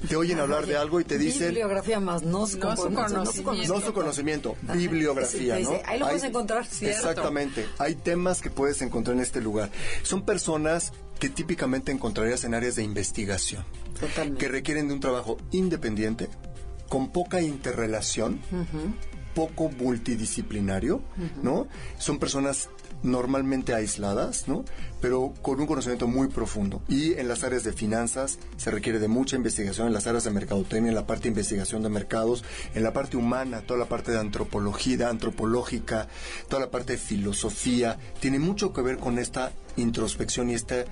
[0.08, 1.48] te oyen hablar de algo y te dicen...
[1.48, 3.74] Bibliografía más, no su, conocimiento.
[3.74, 5.80] No su conocimiento, bibliografía, ¿no?
[5.86, 6.66] ahí lo puedes encontrar.
[6.80, 7.66] Exactamente.
[7.78, 9.70] Hay temas que puedes encontrar en este lugar.
[10.02, 13.64] Son personas que típicamente encontrarías en áreas de investigación.
[13.98, 14.38] Totalmente.
[14.38, 16.28] Que requieren de un trabajo independiente,
[16.88, 18.40] con poca interrelación,
[19.34, 21.02] poco multidisciplinario,
[21.42, 21.66] ¿no?
[21.98, 22.68] Son personas
[23.04, 24.64] normalmente aisladas, ¿no?
[25.00, 26.82] Pero con un conocimiento muy profundo.
[26.88, 30.30] Y en las áreas de finanzas se requiere de mucha investigación, en las áreas de
[30.30, 34.10] mercadotecnia, en la parte de investigación de mercados, en la parte humana, toda la parte
[34.10, 36.08] de antropología, antropológica,
[36.48, 37.98] toda la parte de filosofía.
[38.20, 40.84] Tiene mucho que ver con esta introspección y esta,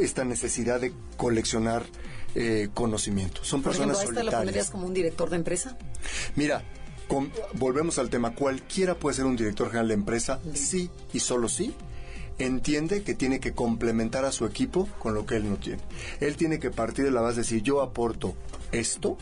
[0.00, 1.84] esta necesidad de coleccionar
[2.34, 3.44] eh, conocimiento.
[3.44, 5.78] Son personas ejemplo, ¿esta lo pondrías como un director de empresa?
[6.34, 6.64] Mira,
[7.54, 11.74] volvemos al tema, cualquiera puede ser un director general de empresa, sí y solo sí
[12.38, 15.82] entiende que tiene que complementar a su equipo con lo que él no tiene.
[16.20, 18.34] Él tiene que partir de la base de decir, yo aporto
[18.72, 19.16] esto,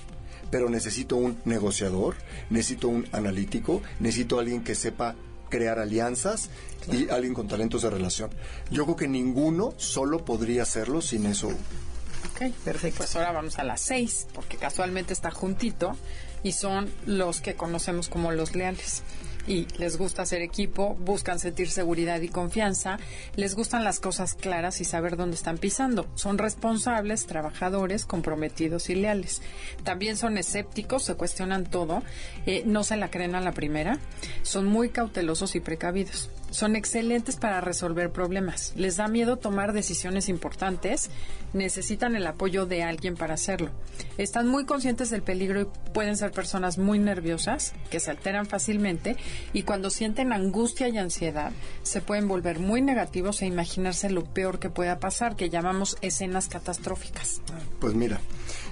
[0.50, 2.16] pero necesito un negociador,
[2.50, 5.14] necesito un analítico, necesito alguien que sepa
[5.48, 6.48] crear alianzas
[6.90, 8.30] y alguien con talentos de relación.
[8.70, 11.48] Yo creo que ninguno solo podría hacerlo sin eso.
[11.48, 12.98] Ok, perfecto.
[12.98, 15.96] Pues ahora vamos a las seis, porque casualmente está juntito
[16.42, 19.02] y son los que conocemos como los leales
[19.46, 22.98] y les gusta hacer equipo, buscan sentir seguridad y confianza,
[23.36, 26.06] les gustan las cosas claras y saber dónde están pisando.
[26.14, 29.42] Son responsables, trabajadores, comprometidos y leales.
[29.82, 32.02] También son escépticos, se cuestionan todo,
[32.46, 33.98] eh, no se la creen a la primera,
[34.42, 36.30] son muy cautelosos y precavidos.
[36.52, 38.74] Son excelentes para resolver problemas.
[38.76, 41.08] Les da miedo tomar decisiones importantes.
[41.54, 43.70] Necesitan el apoyo de alguien para hacerlo.
[44.18, 49.16] Están muy conscientes del peligro y pueden ser personas muy nerviosas, que se alteran fácilmente
[49.54, 54.58] y cuando sienten angustia y ansiedad se pueden volver muy negativos e imaginarse lo peor
[54.58, 57.40] que pueda pasar, que llamamos escenas catastróficas.
[57.80, 58.20] Pues mira,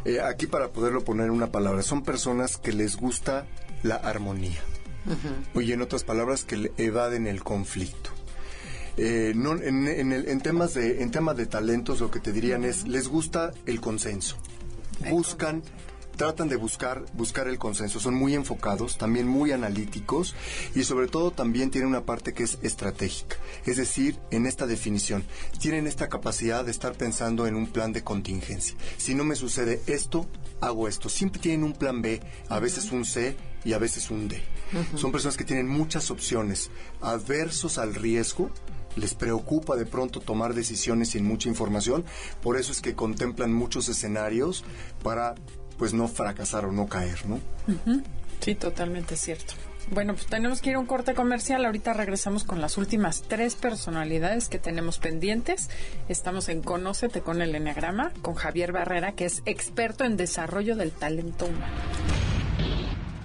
[0.04, 3.46] eh, aquí para poderlo poner en una palabra, son personas que les gusta
[3.82, 4.60] la armonía.
[5.54, 8.10] Oye, en otras palabras, que evaden el conflicto.
[8.96, 12.86] Eh, no, en, en, temas de, en temas de talentos, lo que te dirían es,
[12.86, 14.36] les gusta el consenso.
[15.08, 15.62] Buscan
[16.20, 17.98] tratan de buscar, buscar el consenso.
[17.98, 20.34] Son muy enfocados, también muy analíticos
[20.74, 23.36] y sobre todo también tienen una parte que es estratégica.
[23.64, 25.24] Es decir, en esta definición,
[25.58, 28.76] tienen esta capacidad de estar pensando en un plan de contingencia.
[28.98, 30.28] Si no me sucede esto,
[30.60, 31.08] hago esto.
[31.08, 33.34] Siempre tienen un plan B, a veces un C
[33.64, 34.42] y a veces un D.
[34.96, 36.70] Son personas que tienen muchas opciones,
[37.00, 38.50] adversos al riesgo,
[38.96, 42.04] les preocupa de pronto tomar decisiones sin mucha información,
[42.42, 44.64] por eso es que contemplan muchos escenarios
[45.02, 45.34] para
[45.78, 47.40] pues no fracasar o no caer, ¿no?
[48.40, 49.54] Sí, totalmente cierto.
[49.90, 51.64] Bueno, pues tenemos que ir a un corte comercial.
[51.64, 55.68] Ahorita regresamos con las últimas tres personalidades que tenemos pendientes.
[56.08, 60.92] Estamos en Conócete con el Enneagrama, con Javier Barrera, que es experto en desarrollo del
[60.92, 61.74] talento humano.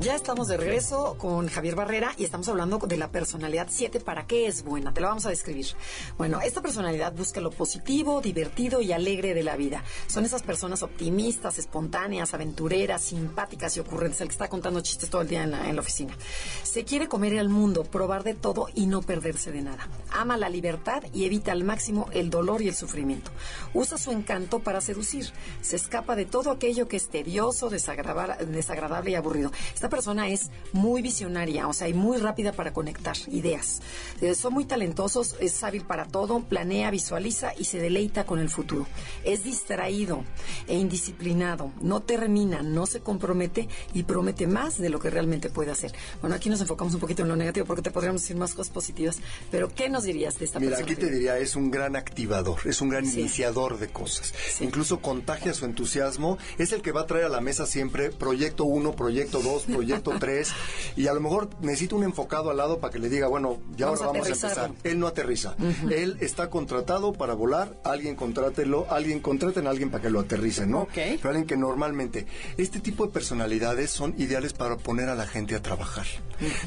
[0.00, 4.00] Ya estamos de regreso con Javier Barrera y estamos hablando de la personalidad 7.
[4.00, 4.94] ¿Para qué es buena?
[4.94, 5.66] Te la vamos a describir.
[6.16, 9.84] Bueno, esta personalidad busca lo positivo, divertido y alegre de la vida.
[10.06, 14.22] Son esas personas optimistas, espontáneas, aventureras, simpáticas y ocurrentes.
[14.22, 16.16] El que está contando chistes todo el día en la, en la oficina.
[16.62, 19.86] Se quiere comer al mundo, probar de todo y no perderse de nada.
[20.12, 23.32] Ama la libertad y evita al máximo el dolor y el sufrimiento.
[23.74, 25.30] Usa su encanto para seducir.
[25.60, 29.52] Se escapa de todo aquello que es tedioso, desagradable y aburrido.
[29.74, 33.82] Esta persona es muy visionaria, o sea, y muy rápida para conectar ideas.
[34.20, 38.48] Eh, son muy talentosos, es hábil para todo, planea, visualiza y se deleita con el
[38.48, 38.86] futuro.
[39.24, 40.24] Es distraído
[40.66, 45.70] e indisciplinado, no termina, no se compromete y promete más de lo que realmente puede
[45.70, 45.92] hacer.
[46.20, 48.72] Bueno, aquí nos enfocamos un poquito en lo negativo porque te podríamos decir más cosas
[48.72, 49.18] positivas,
[49.50, 50.92] pero ¿qué nos dirías de esta Mira, persona?
[50.92, 54.32] aquí te diría, es un gran activador, es un gran iniciador de cosas.
[54.60, 58.64] Incluso contagia su entusiasmo, es el que va a traer a la mesa siempre proyecto
[58.64, 59.79] 1, proyecto 2, proyecto
[60.18, 60.48] 3
[60.96, 63.86] y a lo mejor necesita un enfocado al lado para que le diga, bueno, ya
[63.86, 64.50] Vamos ahora a vamos a empezar.
[64.50, 64.76] aterrizarlo.
[64.84, 65.56] Él no aterriza.
[65.90, 70.66] Él está contratado para volar, alguien contrátelo, alguien contraten a alguien para que lo aterrice,
[70.66, 70.80] ¿no?
[70.82, 70.92] Ok.
[70.94, 75.54] Pero alguien que normalmente este tipo de personalidades son ideales para poner a la gente
[75.54, 76.06] a trabajar.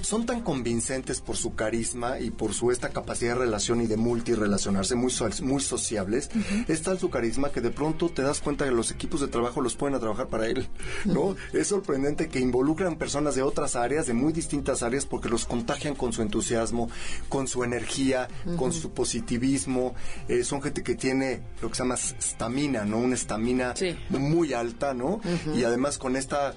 [0.02, 3.98] Son tan convincentes por su carisma y por su esta capacidad de relación y de
[3.98, 6.30] multirelacionarse, muy, so- muy sociables.
[6.68, 9.62] Es tal su carisma que de pronto te das cuenta que los equipos de trabajo
[9.62, 10.68] los ponen a trabajar para él,
[11.06, 11.36] ¿no?
[11.54, 15.94] Es sorprendente que involucran personas de otras áreas, de muy distintas áreas, porque los contagian
[15.94, 16.90] con su entusiasmo,
[17.28, 19.94] con su energía, con su positivismo.
[20.30, 23.00] Eh, son gente que tiene lo que se llama estamina, ¿no?
[23.00, 23.94] Una estamina Sí.
[24.08, 25.20] muy alta, ¿no?
[25.54, 26.54] Y además con esta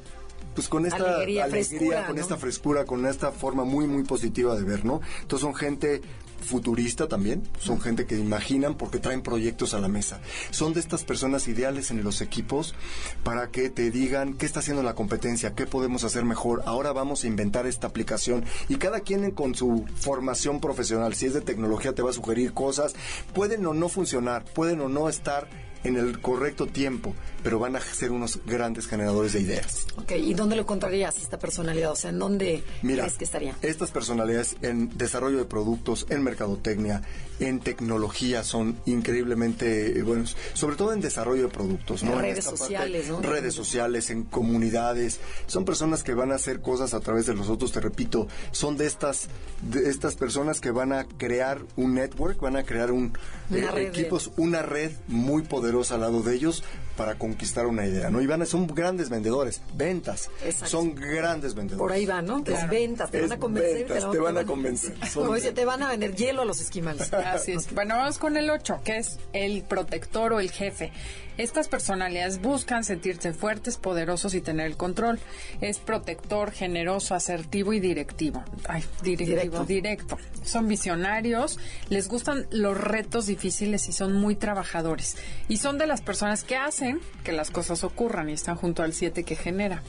[0.55, 2.23] pues con esta Alegría, frescura, con ¿no?
[2.23, 5.01] esta frescura, con esta forma muy muy positiva de ver, ¿no?
[5.23, 6.01] Entonces son gente
[6.47, 10.21] futurista también, son gente que imaginan porque traen proyectos a la mesa.
[10.51, 12.75] Son de estas personas ideales en los equipos
[13.23, 16.63] para que te digan qué está haciendo la competencia, qué podemos hacer mejor.
[16.67, 21.35] Ahora vamos a inventar esta aplicación y cada quien con su formación profesional, si es
[21.35, 22.95] de tecnología te va a sugerir cosas,
[23.35, 25.49] pueden o no funcionar, pueden o no estar
[25.87, 29.87] en el correcto tiempo, pero van a ser unos grandes generadores de ideas.
[29.97, 31.93] Ok, ¿y dónde lo encontrarías esta personalidad?
[31.93, 33.55] O sea, ¿en dónde Mira, crees que estaría?
[33.63, 37.03] estas personalidades en desarrollo de productos, en mercadotecnia,
[37.39, 42.13] en tecnología son increíblemente eh, buenos, sobre todo en desarrollo de productos, ¿no?
[42.13, 43.21] En En redes parte, sociales, ¿no?
[43.21, 47.49] Redes sociales, en comunidades, son personas que van a hacer cosas a través de los
[47.49, 49.29] otros, te repito, son de estas
[49.63, 53.13] de estas personas que van a crear un network, van a crear un
[53.51, 56.63] eh, de- equipos, una red muy poderosa al lado de ellos
[56.97, 58.21] para conquistar una idea, ¿no?
[58.23, 60.67] Y van a son grandes vendedores, ventas, Exacto.
[60.67, 61.79] son grandes vendedores.
[61.79, 62.43] Por ahí va, ¿no?
[62.47, 63.89] Las ventas, te Es van a convencer.
[63.89, 64.95] ventas, te van a convencer.
[65.15, 67.13] Como dice, te van a vender hielo a los esquimales.
[67.13, 67.73] Así es.
[67.75, 70.93] Bueno, vamos con el 8, que es el protector o el jefe.
[71.37, 75.19] Estas personalidades buscan sentirse fuertes, poderosos y tener el control.
[75.61, 78.43] Es protector, generoso, asertivo y directivo.
[78.69, 79.65] Ay, directivo, Directo.
[79.65, 80.19] directo.
[80.45, 81.59] Son visionarios,
[81.89, 85.17] les gustan los retos difíciles y son muy trabajadores.
[85.49, 88.93] Y son de las personas que hacen que las cosas ocurran y están junto al
[88.93, 89.83] 7 que genera.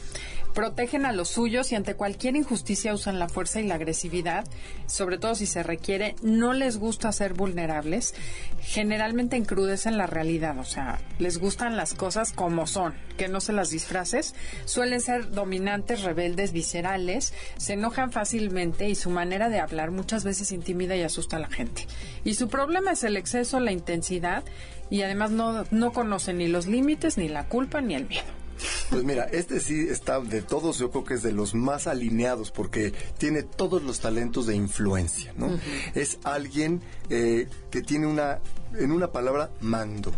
[0.58, 4.44] Protegen a los suyos y ante cualquier injusticia usan la fuerza y la agresividad,
[4.88, 6.16] sobre todo si se requiere.
[6.24, 8.16] No les gusta ser vulnerables.
[8.62, 13.54] Generalmente encrudecen la realidad, o sea, les gustan las cosas como son, que no se
[13.54, 14.34] las disfraces.
[14.66, 20.52] Suelen ser dominantes, rebeldes, viscerales, se enojan fácilmente y su manera de hablar muchas veces
[20.52, 21.86] intimida y asusta a la gente.
[22.24, 24.44] Y su problema es el exceso, la intensidad
[24.90, 28.47] y además no, no conocen ni los límites, ni la culpa, ni el miedo.
[28.90, 32.52] Pues mira, este sí está de todos, yo creo que es de los más alineados
[32.52, 35.60] porque tiene todos los talentos de influencia, ¿no?
[35.96, 38.40] Es alguien eh, que tiene una,
[38.78, 40.14] en una palabra, mando.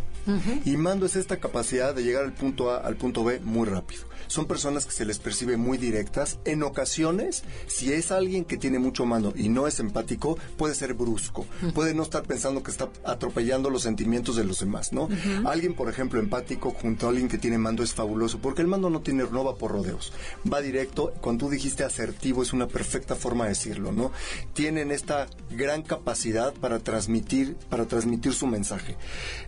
[0.64, 4.04] Y mando es esta capacidad de llegar al punto A al punto B muy rápido.
[4.30, 6.40] Son personas que se les percibe muy directas.
[6.46, 10.94] En ocasiones, si es alguien que tiene mucho mando y no es empático, puede ser
[10.94, 11.46] brusco.
[11.74, 15.10] Puede no estar pensando que está atropellando los sentimientos de los demás, ¿no?
[15.46, 18.90] Alguien, por ejemplo, empático junto a alguien que tiene mando es fabuloso, porque el mando
[18.90, 20.14] no tiene no va por rodeos.
[20.52, 21.14] Va directo.
[21.22, 24.12] Cuando tú dijiste asertivo, es una perfecta forma de decirlo, ¿no?
[24.54, 28.96] Tienen esta gran capacidad para transmitir, para transmitir su mensaje.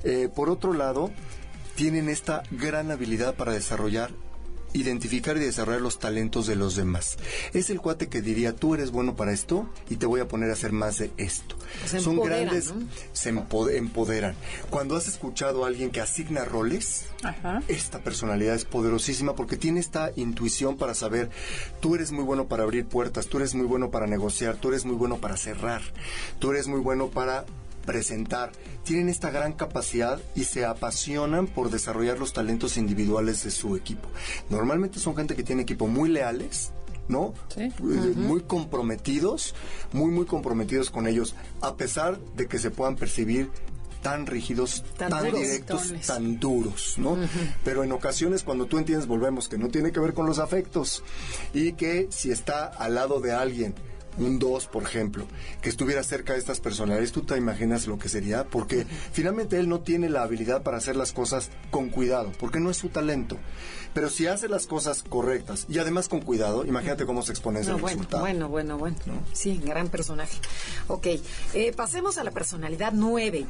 [0.03, 1.11] Eh, por otro lado,
[1.75, 4.11] tienen esta gran habilidad para desarrollar
[4.73, 7.17] identificar y desarrollar los talentos de los demás.
[7.53, 10.49] Es el cuate que diría, tú eres bueno para esto y te voy a poner
[10.49, 11.55] a hacer más de esto.
[11.85, 12.85] Se Son grandes, ¿no?
[13.13, 14.35] se empo- empoderan.
[14.69, 17.61] Cuando has escuchado a alguien que asigna roles, Ajá.
[17.67, 21.29] esta personalidad es poderosísima porque tiene esta intuición para saber,
[21.79, 24.85] tú eres muy bueno para abrir puertas, tú eres muy bueno para negociar, tú eres
[24.85, 25.81] muy bueno para cerrar,
[26.39, 27.45] tú eres muy bueno para
[27.85, 28.51] presentar.
[28.83, 34.09] Tienen esta gran capacidad y se apasionan por desarrollar los talentos individuales de su equipo.
[34.49, 36.71] Normalmente son gente que tiene equipo muy leales,
[37.07, 37.33] ¿no?
[37.53, 37.61] Sí.
[37.63, 37.71] Eh,
[38.15, 39.53] Muy comprometidos,
[39.93, 43.49] muy, muy comprometidos con ellos, a pesar de que se puedan percibir
[44.01, 45.41] tan rígidos, Tan tan, duros.
[45.41, 46.07] directos, Tones.
[46.07, 47.17] tan duros, ¿no?
[47.63, 51.03] Pero en ocasiones cuando tú entiendes, volvemos, que no tiene que ver con los afectos
[51.53, 53.75] y que si está al lado de alguien,
[54.17, 55.25] un 2, por ejemplo,
[55.61, 59.69] que estuviera cerca de estas personalidades, tú te imaginas lo que sería, porque finalmente él
[59.69, 63.37] no tiene la habilidad para hacer las cosas con cuidado, porque no es su talento.
[63.93, 67.75] Pero si hace las cosas correctas y además con cuidado, imagínate cómo se expone No,
[67.75, 68.21] el bueno, resultado.
[68.23, 68.95] bueno, bueno, bueno.
[69.33, 70.37] Sí, gran personaje.
[70.87, 71.07] Ok,
[71.53, 73.45] eh, pasemos a la personalidad 9.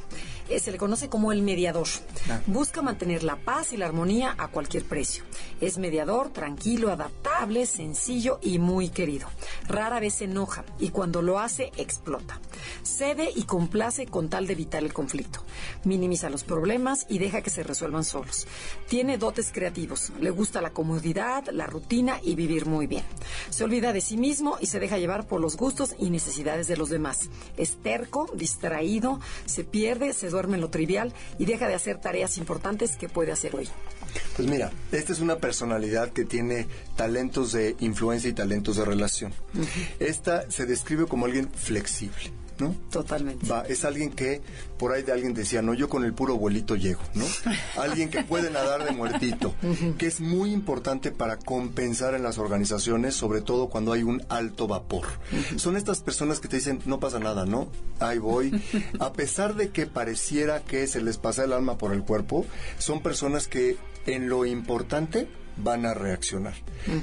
[0.49, 1.87] Eh, se le conoce como el mediador.
[2.29, 2.41] Ah.
[2.47, 5.23] Busca mantener la paz y la armonía a cualquier precio.
[5.61, 9.27] Es mediador, tranquilo, adaptable, sencillo y muy querido.
[9.67, 12.39] Rara vez se enoja y cuando lo hace explota.
[12.83, 15.43] Cede y complace con tal de evitar el conflicto.
[15.83, 18.47] Minimiza los problemas y deja que se resuelvan solos.
[18.89, 20.11] Tiene dotes creativos.
[20.19, 23.03] Le gusta la comodidad, la rutina y vivir muy bien.
[23.49, 26.77] Se olvida de sí mismo y se deja llevar por los gustos y necesidades de
[26.77, 27.29] los demás.
[27.57, 32.38] Es terco, distraído, se pierde, se duerme en lo trivial y deja de hacer tareas
[32.38, 33.69] importantes que puede hacer hoy.
[34.36, 39.34] Pues mira, esta es una personalidad que tiene talentos de influencia y talentos de relación.
[39.99, 42.32] Esta se describe como alguien flexible.
[42.59, 42.75] ¿No?
[42.91, 43.47] Totalmente.
[43.47, 44.41] Va, es alguien que,
[44.77, 47.25] por ahí de alguien decía, no, yo con el puro abuelito llego, ¿no?
[47.81, 49.53] alguien que puede nadar de muertito,
[49.97, 54.67] que es muy importante para compensar en las organizaciones, sobre todo cuando hay un alto
[54.67, 55.07] vapor.
[55.55, 57.69] Son estas personas que te dicen, no pasa nada, ¿no?
[57.99, 58.61] Ahí voy.
[58.99, 62.45] A pesar de que pareciera que se les pasa el alma por el cuerpo,
[62.77, 65.27] son personas que en lo importante
[65.64, 66.53] van a reaccionar.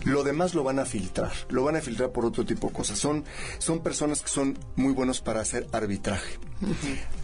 [0.05, 2.99] Lo demás lo van a filtrar, lo van a filtrar por otro tipo de cosas.
[2.99, 3.25] Son,
[3.59, 6.39] son personas que son muy buenos para hacer arbitraje.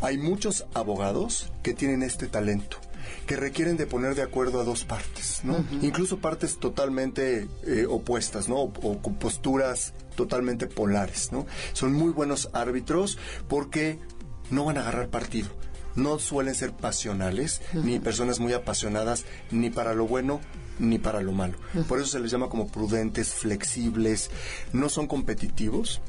[0.00, 2.78] Hay muchos abogados que tienen este talento
[3.26, 5.64] que requieren de poner de acuerdo a dos partes, ¿no?
[5.82, 8.56] Incluso partes totalmente eh, opuestas, ¿no?
[8.56, 11.46] O, o, con posturas totalmente polares, ¿no?
[11.72, 13.18] Son muy buenos árbitros
[13.48, 13.98] porque
[14.50, 15.48] no van a agarrar partido.
[15.94, 20.40] No suelen ser pasionales, ni personas muy apasionadas, ni para lo bueno
[20.78, 21.54] ni para lo malo.
[21.88, 24.30] Por eso se les llama como prudentes, flexibles,
[24.72, 26.00] no son competitivos.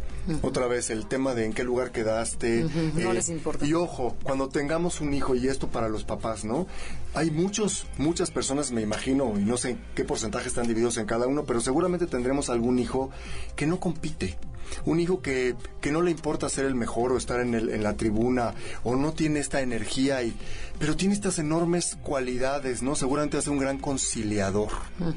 [0.41, 2.65] Otra vez el tema de en qué lugar quedaste.
[2.95, 3.65] No les importa.
[3.65, 6.65] Y ojo, cuando tengamos un hijo, y esto para los papás, ¿no?
[7.13, 11.27] Hay muchos, muchas personas, me imagino, y no sé qué porcentaje están divididos en cada
[11.27, 13.11] uno, pero seguramente tendremos algún hijo
[13.55, 14.37] que no compite.
[14.85, 17.83] Un hijo que, que no le importa ser el mejor o estar en, el, en
[17.83, 18.53] la tribuna
[18.83, 20.35] o no tiene esta energía, y,
[20.79, 22.95] pero tiene estas enormes cualidades, ¿no?
[22.95, 24.69] Seguramente hace un gran conciliador,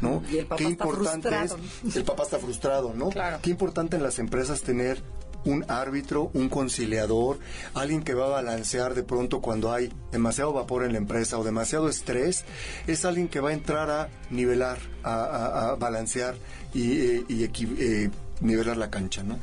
[0.02, 0.22] ¿no?
[0.30, 1.58] Y el papá Qué está importante es, frustrado.
[1.96, 3.08] el papá está frustrado, ¿no?
[3.10, 3.38] Claro.
[3.42, 5.02] Qué importante en las empresas tener
[5.44, 7.38] un árbitro, un conciliador,
[7.72, 11.44] alguien que va a balancear de pronto cuando hay demasiado vapor en la empresa o
[11.44, 12.44] demasiado estrés,
[12.88, 16.34] es alguien que va a entrar a nivelar, a, a- a balancear
[16.74, 18.10] y, eh, y equi- eh,
[18.40, 19.38] nivelar la cancha, ¿no?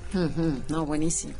[0.70, 1.34] No, buenísimo.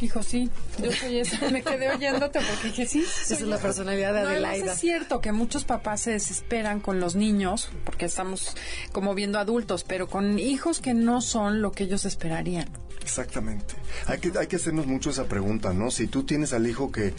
[0.00, 0.50] Hijo, sí,
[0.82, 1.48] yo soy esa.
[1.50, 4.72] Me quedé oyéndote porque dije, sí, soy Esa es la personalidad de No, Adelaida.
[4.72, 8.56] es cierto que muchos papás se desesperan con los niños, porque estamos
[8.90, 12.68] como viendo adultos, pero con hijos que no son lo que ellos esperarían.
[13.00, 13.74] Exactamente.
[14.06, 15.92] Hay que, hay que hacernos mucho esa pregunta, ¿no?
[15.92, 17.14] Si tú tienes al hijo que,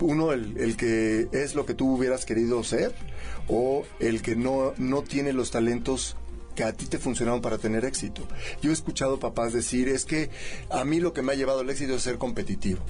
[0.00, 2.94] uno, el, el que es lo que tú hubieras querido ser,
[3.46, 6.16] o el que no, no tiene los talentos
[6.56, 8.26] que a ti te funcionaron para tener éxito.
[8.60, 10.30] Yo he escuchado papás decir, es que
[10.70, 12.80] a mí lo que me ha llevado al éxito es ser competitivo.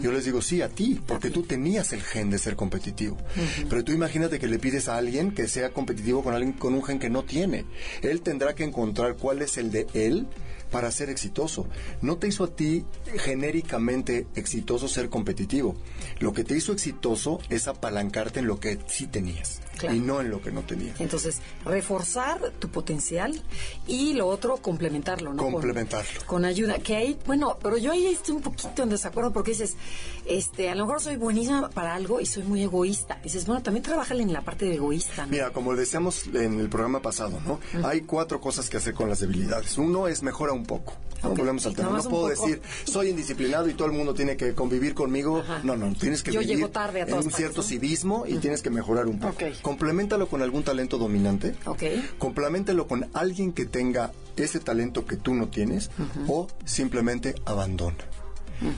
[0.00, 3.16] Yo les digo, sí, a ti, porque tú tenías el gen de ser competitivo.
[3.68, 6.84] Pero tú imagínate que le pides a alguien que sea competitivo con alguien con un
[6.84, 7.64] gen que no tiene.
[8.02, 10.28] Él tendrá que encontrar cuál es el de él
[10.70, 11.66] para ser exitoso.
[12.02, 12.84] No te hizo a ti
[13.16, 15.76] genéricamente exitoso ser competitivo.
[16.18, 19.94] Lo que te hizo exitoso es apalancarte en lo que sí tenías Claro.
[19.94, 21.00] y no en lo que no tenías.
[21.00, 23.40] Entonces, reforzar tu potencial
[23.86, 25.42] y lo otro, complementarlo, ¿no?
[25.42, 26.20] Complementarlo.
[26.26, 26.78] Con, ayuda.
[26.78, 29.76] Que ahí, bueno, pero yo ahí estoy un poquito en desacuerdo porque dices,
[30.26, 33.18] este, a lo mejor soy buenísima para algo y soy muy egoísta.
[33.22, 35.32] Dices, bueno, también trabaja en la parte de egoísta, ¿no?
[35.32, 37.60] Mira, como decíamos en el programa pasado, ¿no?
[37.86, 39.76] Hay cuatro cosas que hacer con las debilidades.
[39.78, 40.94] Uno es mejora un poco.
[41.24, 41.34] ¿No?
[41.34, 41.90] Volvemos al tema.
[42.02, 42.28] Puedo poco.
[42.28, 45.38] decir, soy indisciplinado y todo el mundo tiene que convivir conmigo.
[45.38, 45.60] Ajá.
[45.64, 47.62] No, no, tienes que Yo vivir llego tarde a en un partes, cierto ¿no?
[47.66, 49.34] civismo y tienes que mejorar un poco.
[49.62, 51.54] Complementalo con algún talento dominante.
[51.66, 51.82] Ok.
[52.18, 55.90] Complementalo con alguien que tenga ese talento que tú no tienes
[56.28, 57.96] o simplemente abandona.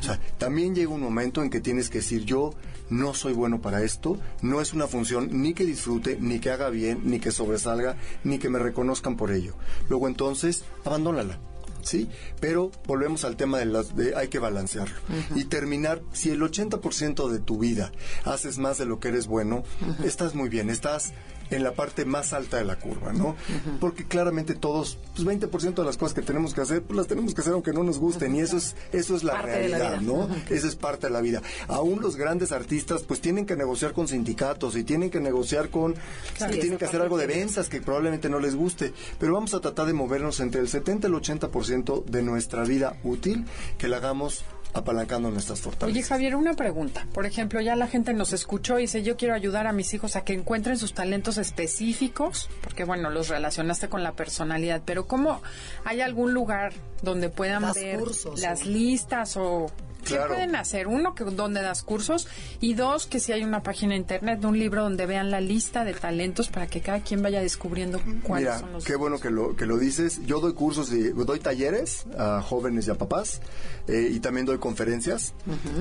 [0.00, 2.54] O sea, también llega un momento en que tienes que decir yo
[2.88, 6.70] no soy bueno para esto, no es una función ni que disfrute, ni que haga
[6.70, 9.54] bien, ni que sobresalga, ni que me reconozcan por ello.
[9.88, 11.38] Luego entonces, abandónala.
[11.86, 12.08] ¿Sí?
[12.40, 14.96] Pero volvemos al tema de las de hay que balancearlo
[15.36, 17.92] y terminar si el 80% de tu vida
[18.24, 19.62] haces más de lo que eres bueno,
[20.04, 21.12] estás muy bien, estás
[21.50, 23.36] en la parte más alta de la curva, ¿no?
[23.80, 27.34] Porque claramente todos, pues 20% de las cosas que tenemos que hacer, pues las tenemos
[27.34, 29.78] que hacer aunque no nos gusten y eso es eso es la Parte de la
[29.78, 30.00] realidad.
[30.00, 30.28] ¿no?
[30.50, 31.42] Eso es parte de la vida.
[31.68, 35.94] Aún los grandes artistas pues tienen que negociar con sindicatos y tienen que negociar con
[36.36, 39.60] Claro, tienen que hacer algo de ventas que probablemente no les guste, pero vamos a
[39.60, 43.46] tratar de movernos entre el 70 y el 80% de nuestra vida útil
[43.78, 44.44] que la hagamos
[44.74, 46.08] apalancando nuestras Oye, fortalezas.
[46.08, 47.06] Javier, una pregunta.
[47.12, 50.16] Por ejemplo, ya la gente nos escuchó y dice, yo quiero ayudar a mis hijos
[50.16, 55.42] a que encuentren sus talentos específicos, porque bueno, los relacionaste con la personalidad, pero ¿cómo
[55.84, 59.66] hay algún lugar donde puedan ver cursos, las listas o
[60.06, 60.86] ¿Qué pueden hacer?
[60.86, 62.28] Uno, que donde das cursos
[62.60, 65.84] y dos, que si hay una página de internet, un libro donde vean la lista
[65.84, 68.84] de talentos para que cada quien vaya descubriendo cuáles son los...
[68.84, 70.20] Qué bueno que lo, que lo dices.
[70.26, 73.40] Yo doy cursos, y doy talleres a jóvenes y a papás
[73.88, 75.34] eh, y también doy conferencias.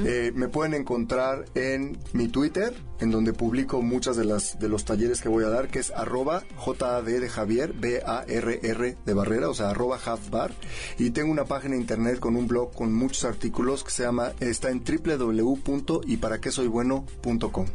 [0.05, 4.85] Eh, me pueden encontrar en mi Twitter, en donde publico muchas de las de los
[4.85, 9.53] talleres que voy a dar, que es arroba JAD de Javier, B-A-R-R de Barrera, o
[9.53, 10.53] sea, arroba halfbar.
[10.99, 14.14] Y tengo una página de internet con un blog con muchos artículos que se llama,
[14.39, 17.65] está en www.yparaquesoybueno.com.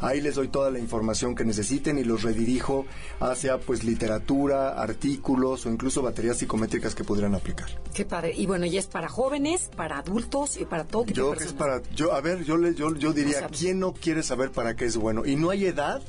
[0.00, 2.86] Ahí les doy toda la información que necesiten y los redirijo
[3.20, 7.68] hacia pues literatura, artículos o incluso baterías psicométricas que pudieran aplicar.
[7.94, 8.32] Qué padre.
[8.36, 11.52] Y bueno, y es para jóvenes, para adultos y para todo tipo yo, de personas.
[11.52, 14.84] Es para, yo, a ver, yo, yo, yo diría, ¿quién no quiere saber para qué
[14.84, 15.26] es bueno?
[15.26, 16.02] Y no hay edad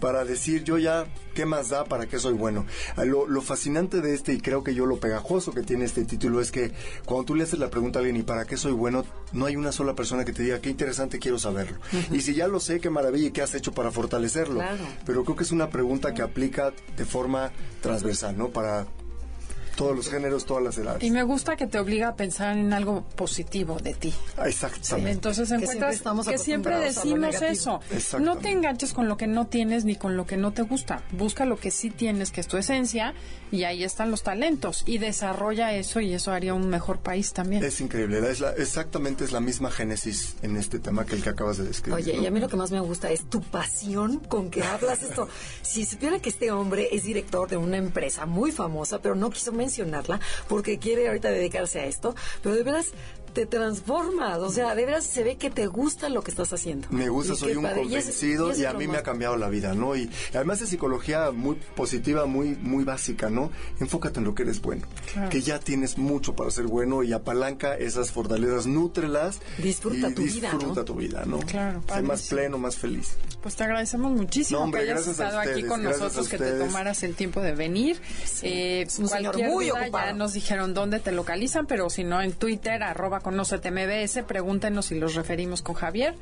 [0.00, 2.66] para decir yo ya, ¿qué más da para qué soy bueno?
[2.96, 6.04] Ah, lo, lo fascinante de este, y creo que yo lo pegajoso que tiene este
[6.04, 6.72] título, es que
[7.04, 9.04] cuando tú le haces la pregunta a alguien, ¿y para qué soy bueno?
[9.32, 11.78] No hay una sola persona que te diga, qué interesante, quiero saberlo.
[12.10, 14.60] Y si ya lo sé, qué maravilla, y qué has hecho para fortalecerlo.
[15.04, 18.48] Pero creo que es una pregunta que aplica de forma transversal, ¿no?
[18.48, 18.86] Para
[19.76, 21.02] todos los géneros, todas las edades.
[21.02, 24.12] Y me gusta que te obliga a pensar en algo positivo de ti.
[24.44, 25.10] Exactamente.
[25.10, 27.80] entonces encuentras que siempre, decimos eso.
[28.18, 31.02] No te enganches con lo que no tienes ni con lo que no te gusta.
[31.12, 33.14] Busca lo que sí tienes, que es tu esencia,
[33.50, 34.82] y ahí están los talentos.
[34.86, 37.62] Y desarrolla eso y eso haría un mejor país también.
[37.62, 38.18] Es increíble.
[38.28, 41.64] Es la, exactamente es la misma génesis en este tema que el que acabas de
[41.64, 42.02] describir.
[42.02, 45.02] Oye, y a mí lo que más me gusta es tu pasión con que hablas
[45.02, 45.28] esto.
[45.62, 49.52] si supiera que este hombre es director de una empresa muy famosa, pero no quiso
[49.66, 52.92] mencionarla porque quiere ahorita dedicarse a esto, pero de veras
[53.36, 56.88] te transformas, o sea, de veras se ve que te gusta lo que estás haciendo.
[56.90, 59.94] Me gusta, soy un convencido y, a mí me ha cambiado la vida, ¿no?
[59.94, 63.50] Y además de psicología muy positiva, muy muy básica, ¿no?
[63.78, 64.86] Enfócate en lo que eres bueno,
[65.28, 69.38] que ya tienes mucho para ser bueno y apalanca esas fortalezas, nútrelas.
[69.58, 71.40] Disfruta tu vida, Disfruta tu vida, ¿no?
[71.40, 73.18] Claro, Sé más pleno, más feliz.
[73.42, 77.42] Pues te agradecemos muchísimo que hayas estado aquí con nosotros, que te tomaras el tiempo
[77.42, 78.00] de venir.
[78.40, 80.06] Eh, un señor muy ocupado.
[80.06, 84.86] Ya nos dijeron dónde te localizan, pero si no en Twitter arroba Conócete MBS, pregúntenos
[84.86, 86.14] si los referimos con Javier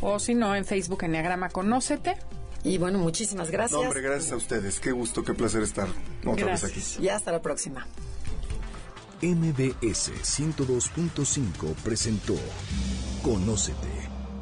[0.00, 2.14] o si no en Facebook Enneagrama Conócete.
[2.62, 3.80] Y bueno, muchísimas gracias.
[3.80, 4.78] No, hombre, gracias a ustedes.
[4.78, 5.88] Qué gusto, qué placer estar
[6.24, 6.80] otra vez aquí.
[7.00, 7.84] Y hasta la próxima.
[9.22, 12.36] MBS 102.5 presentó
[13.24, 13.88] Conócete.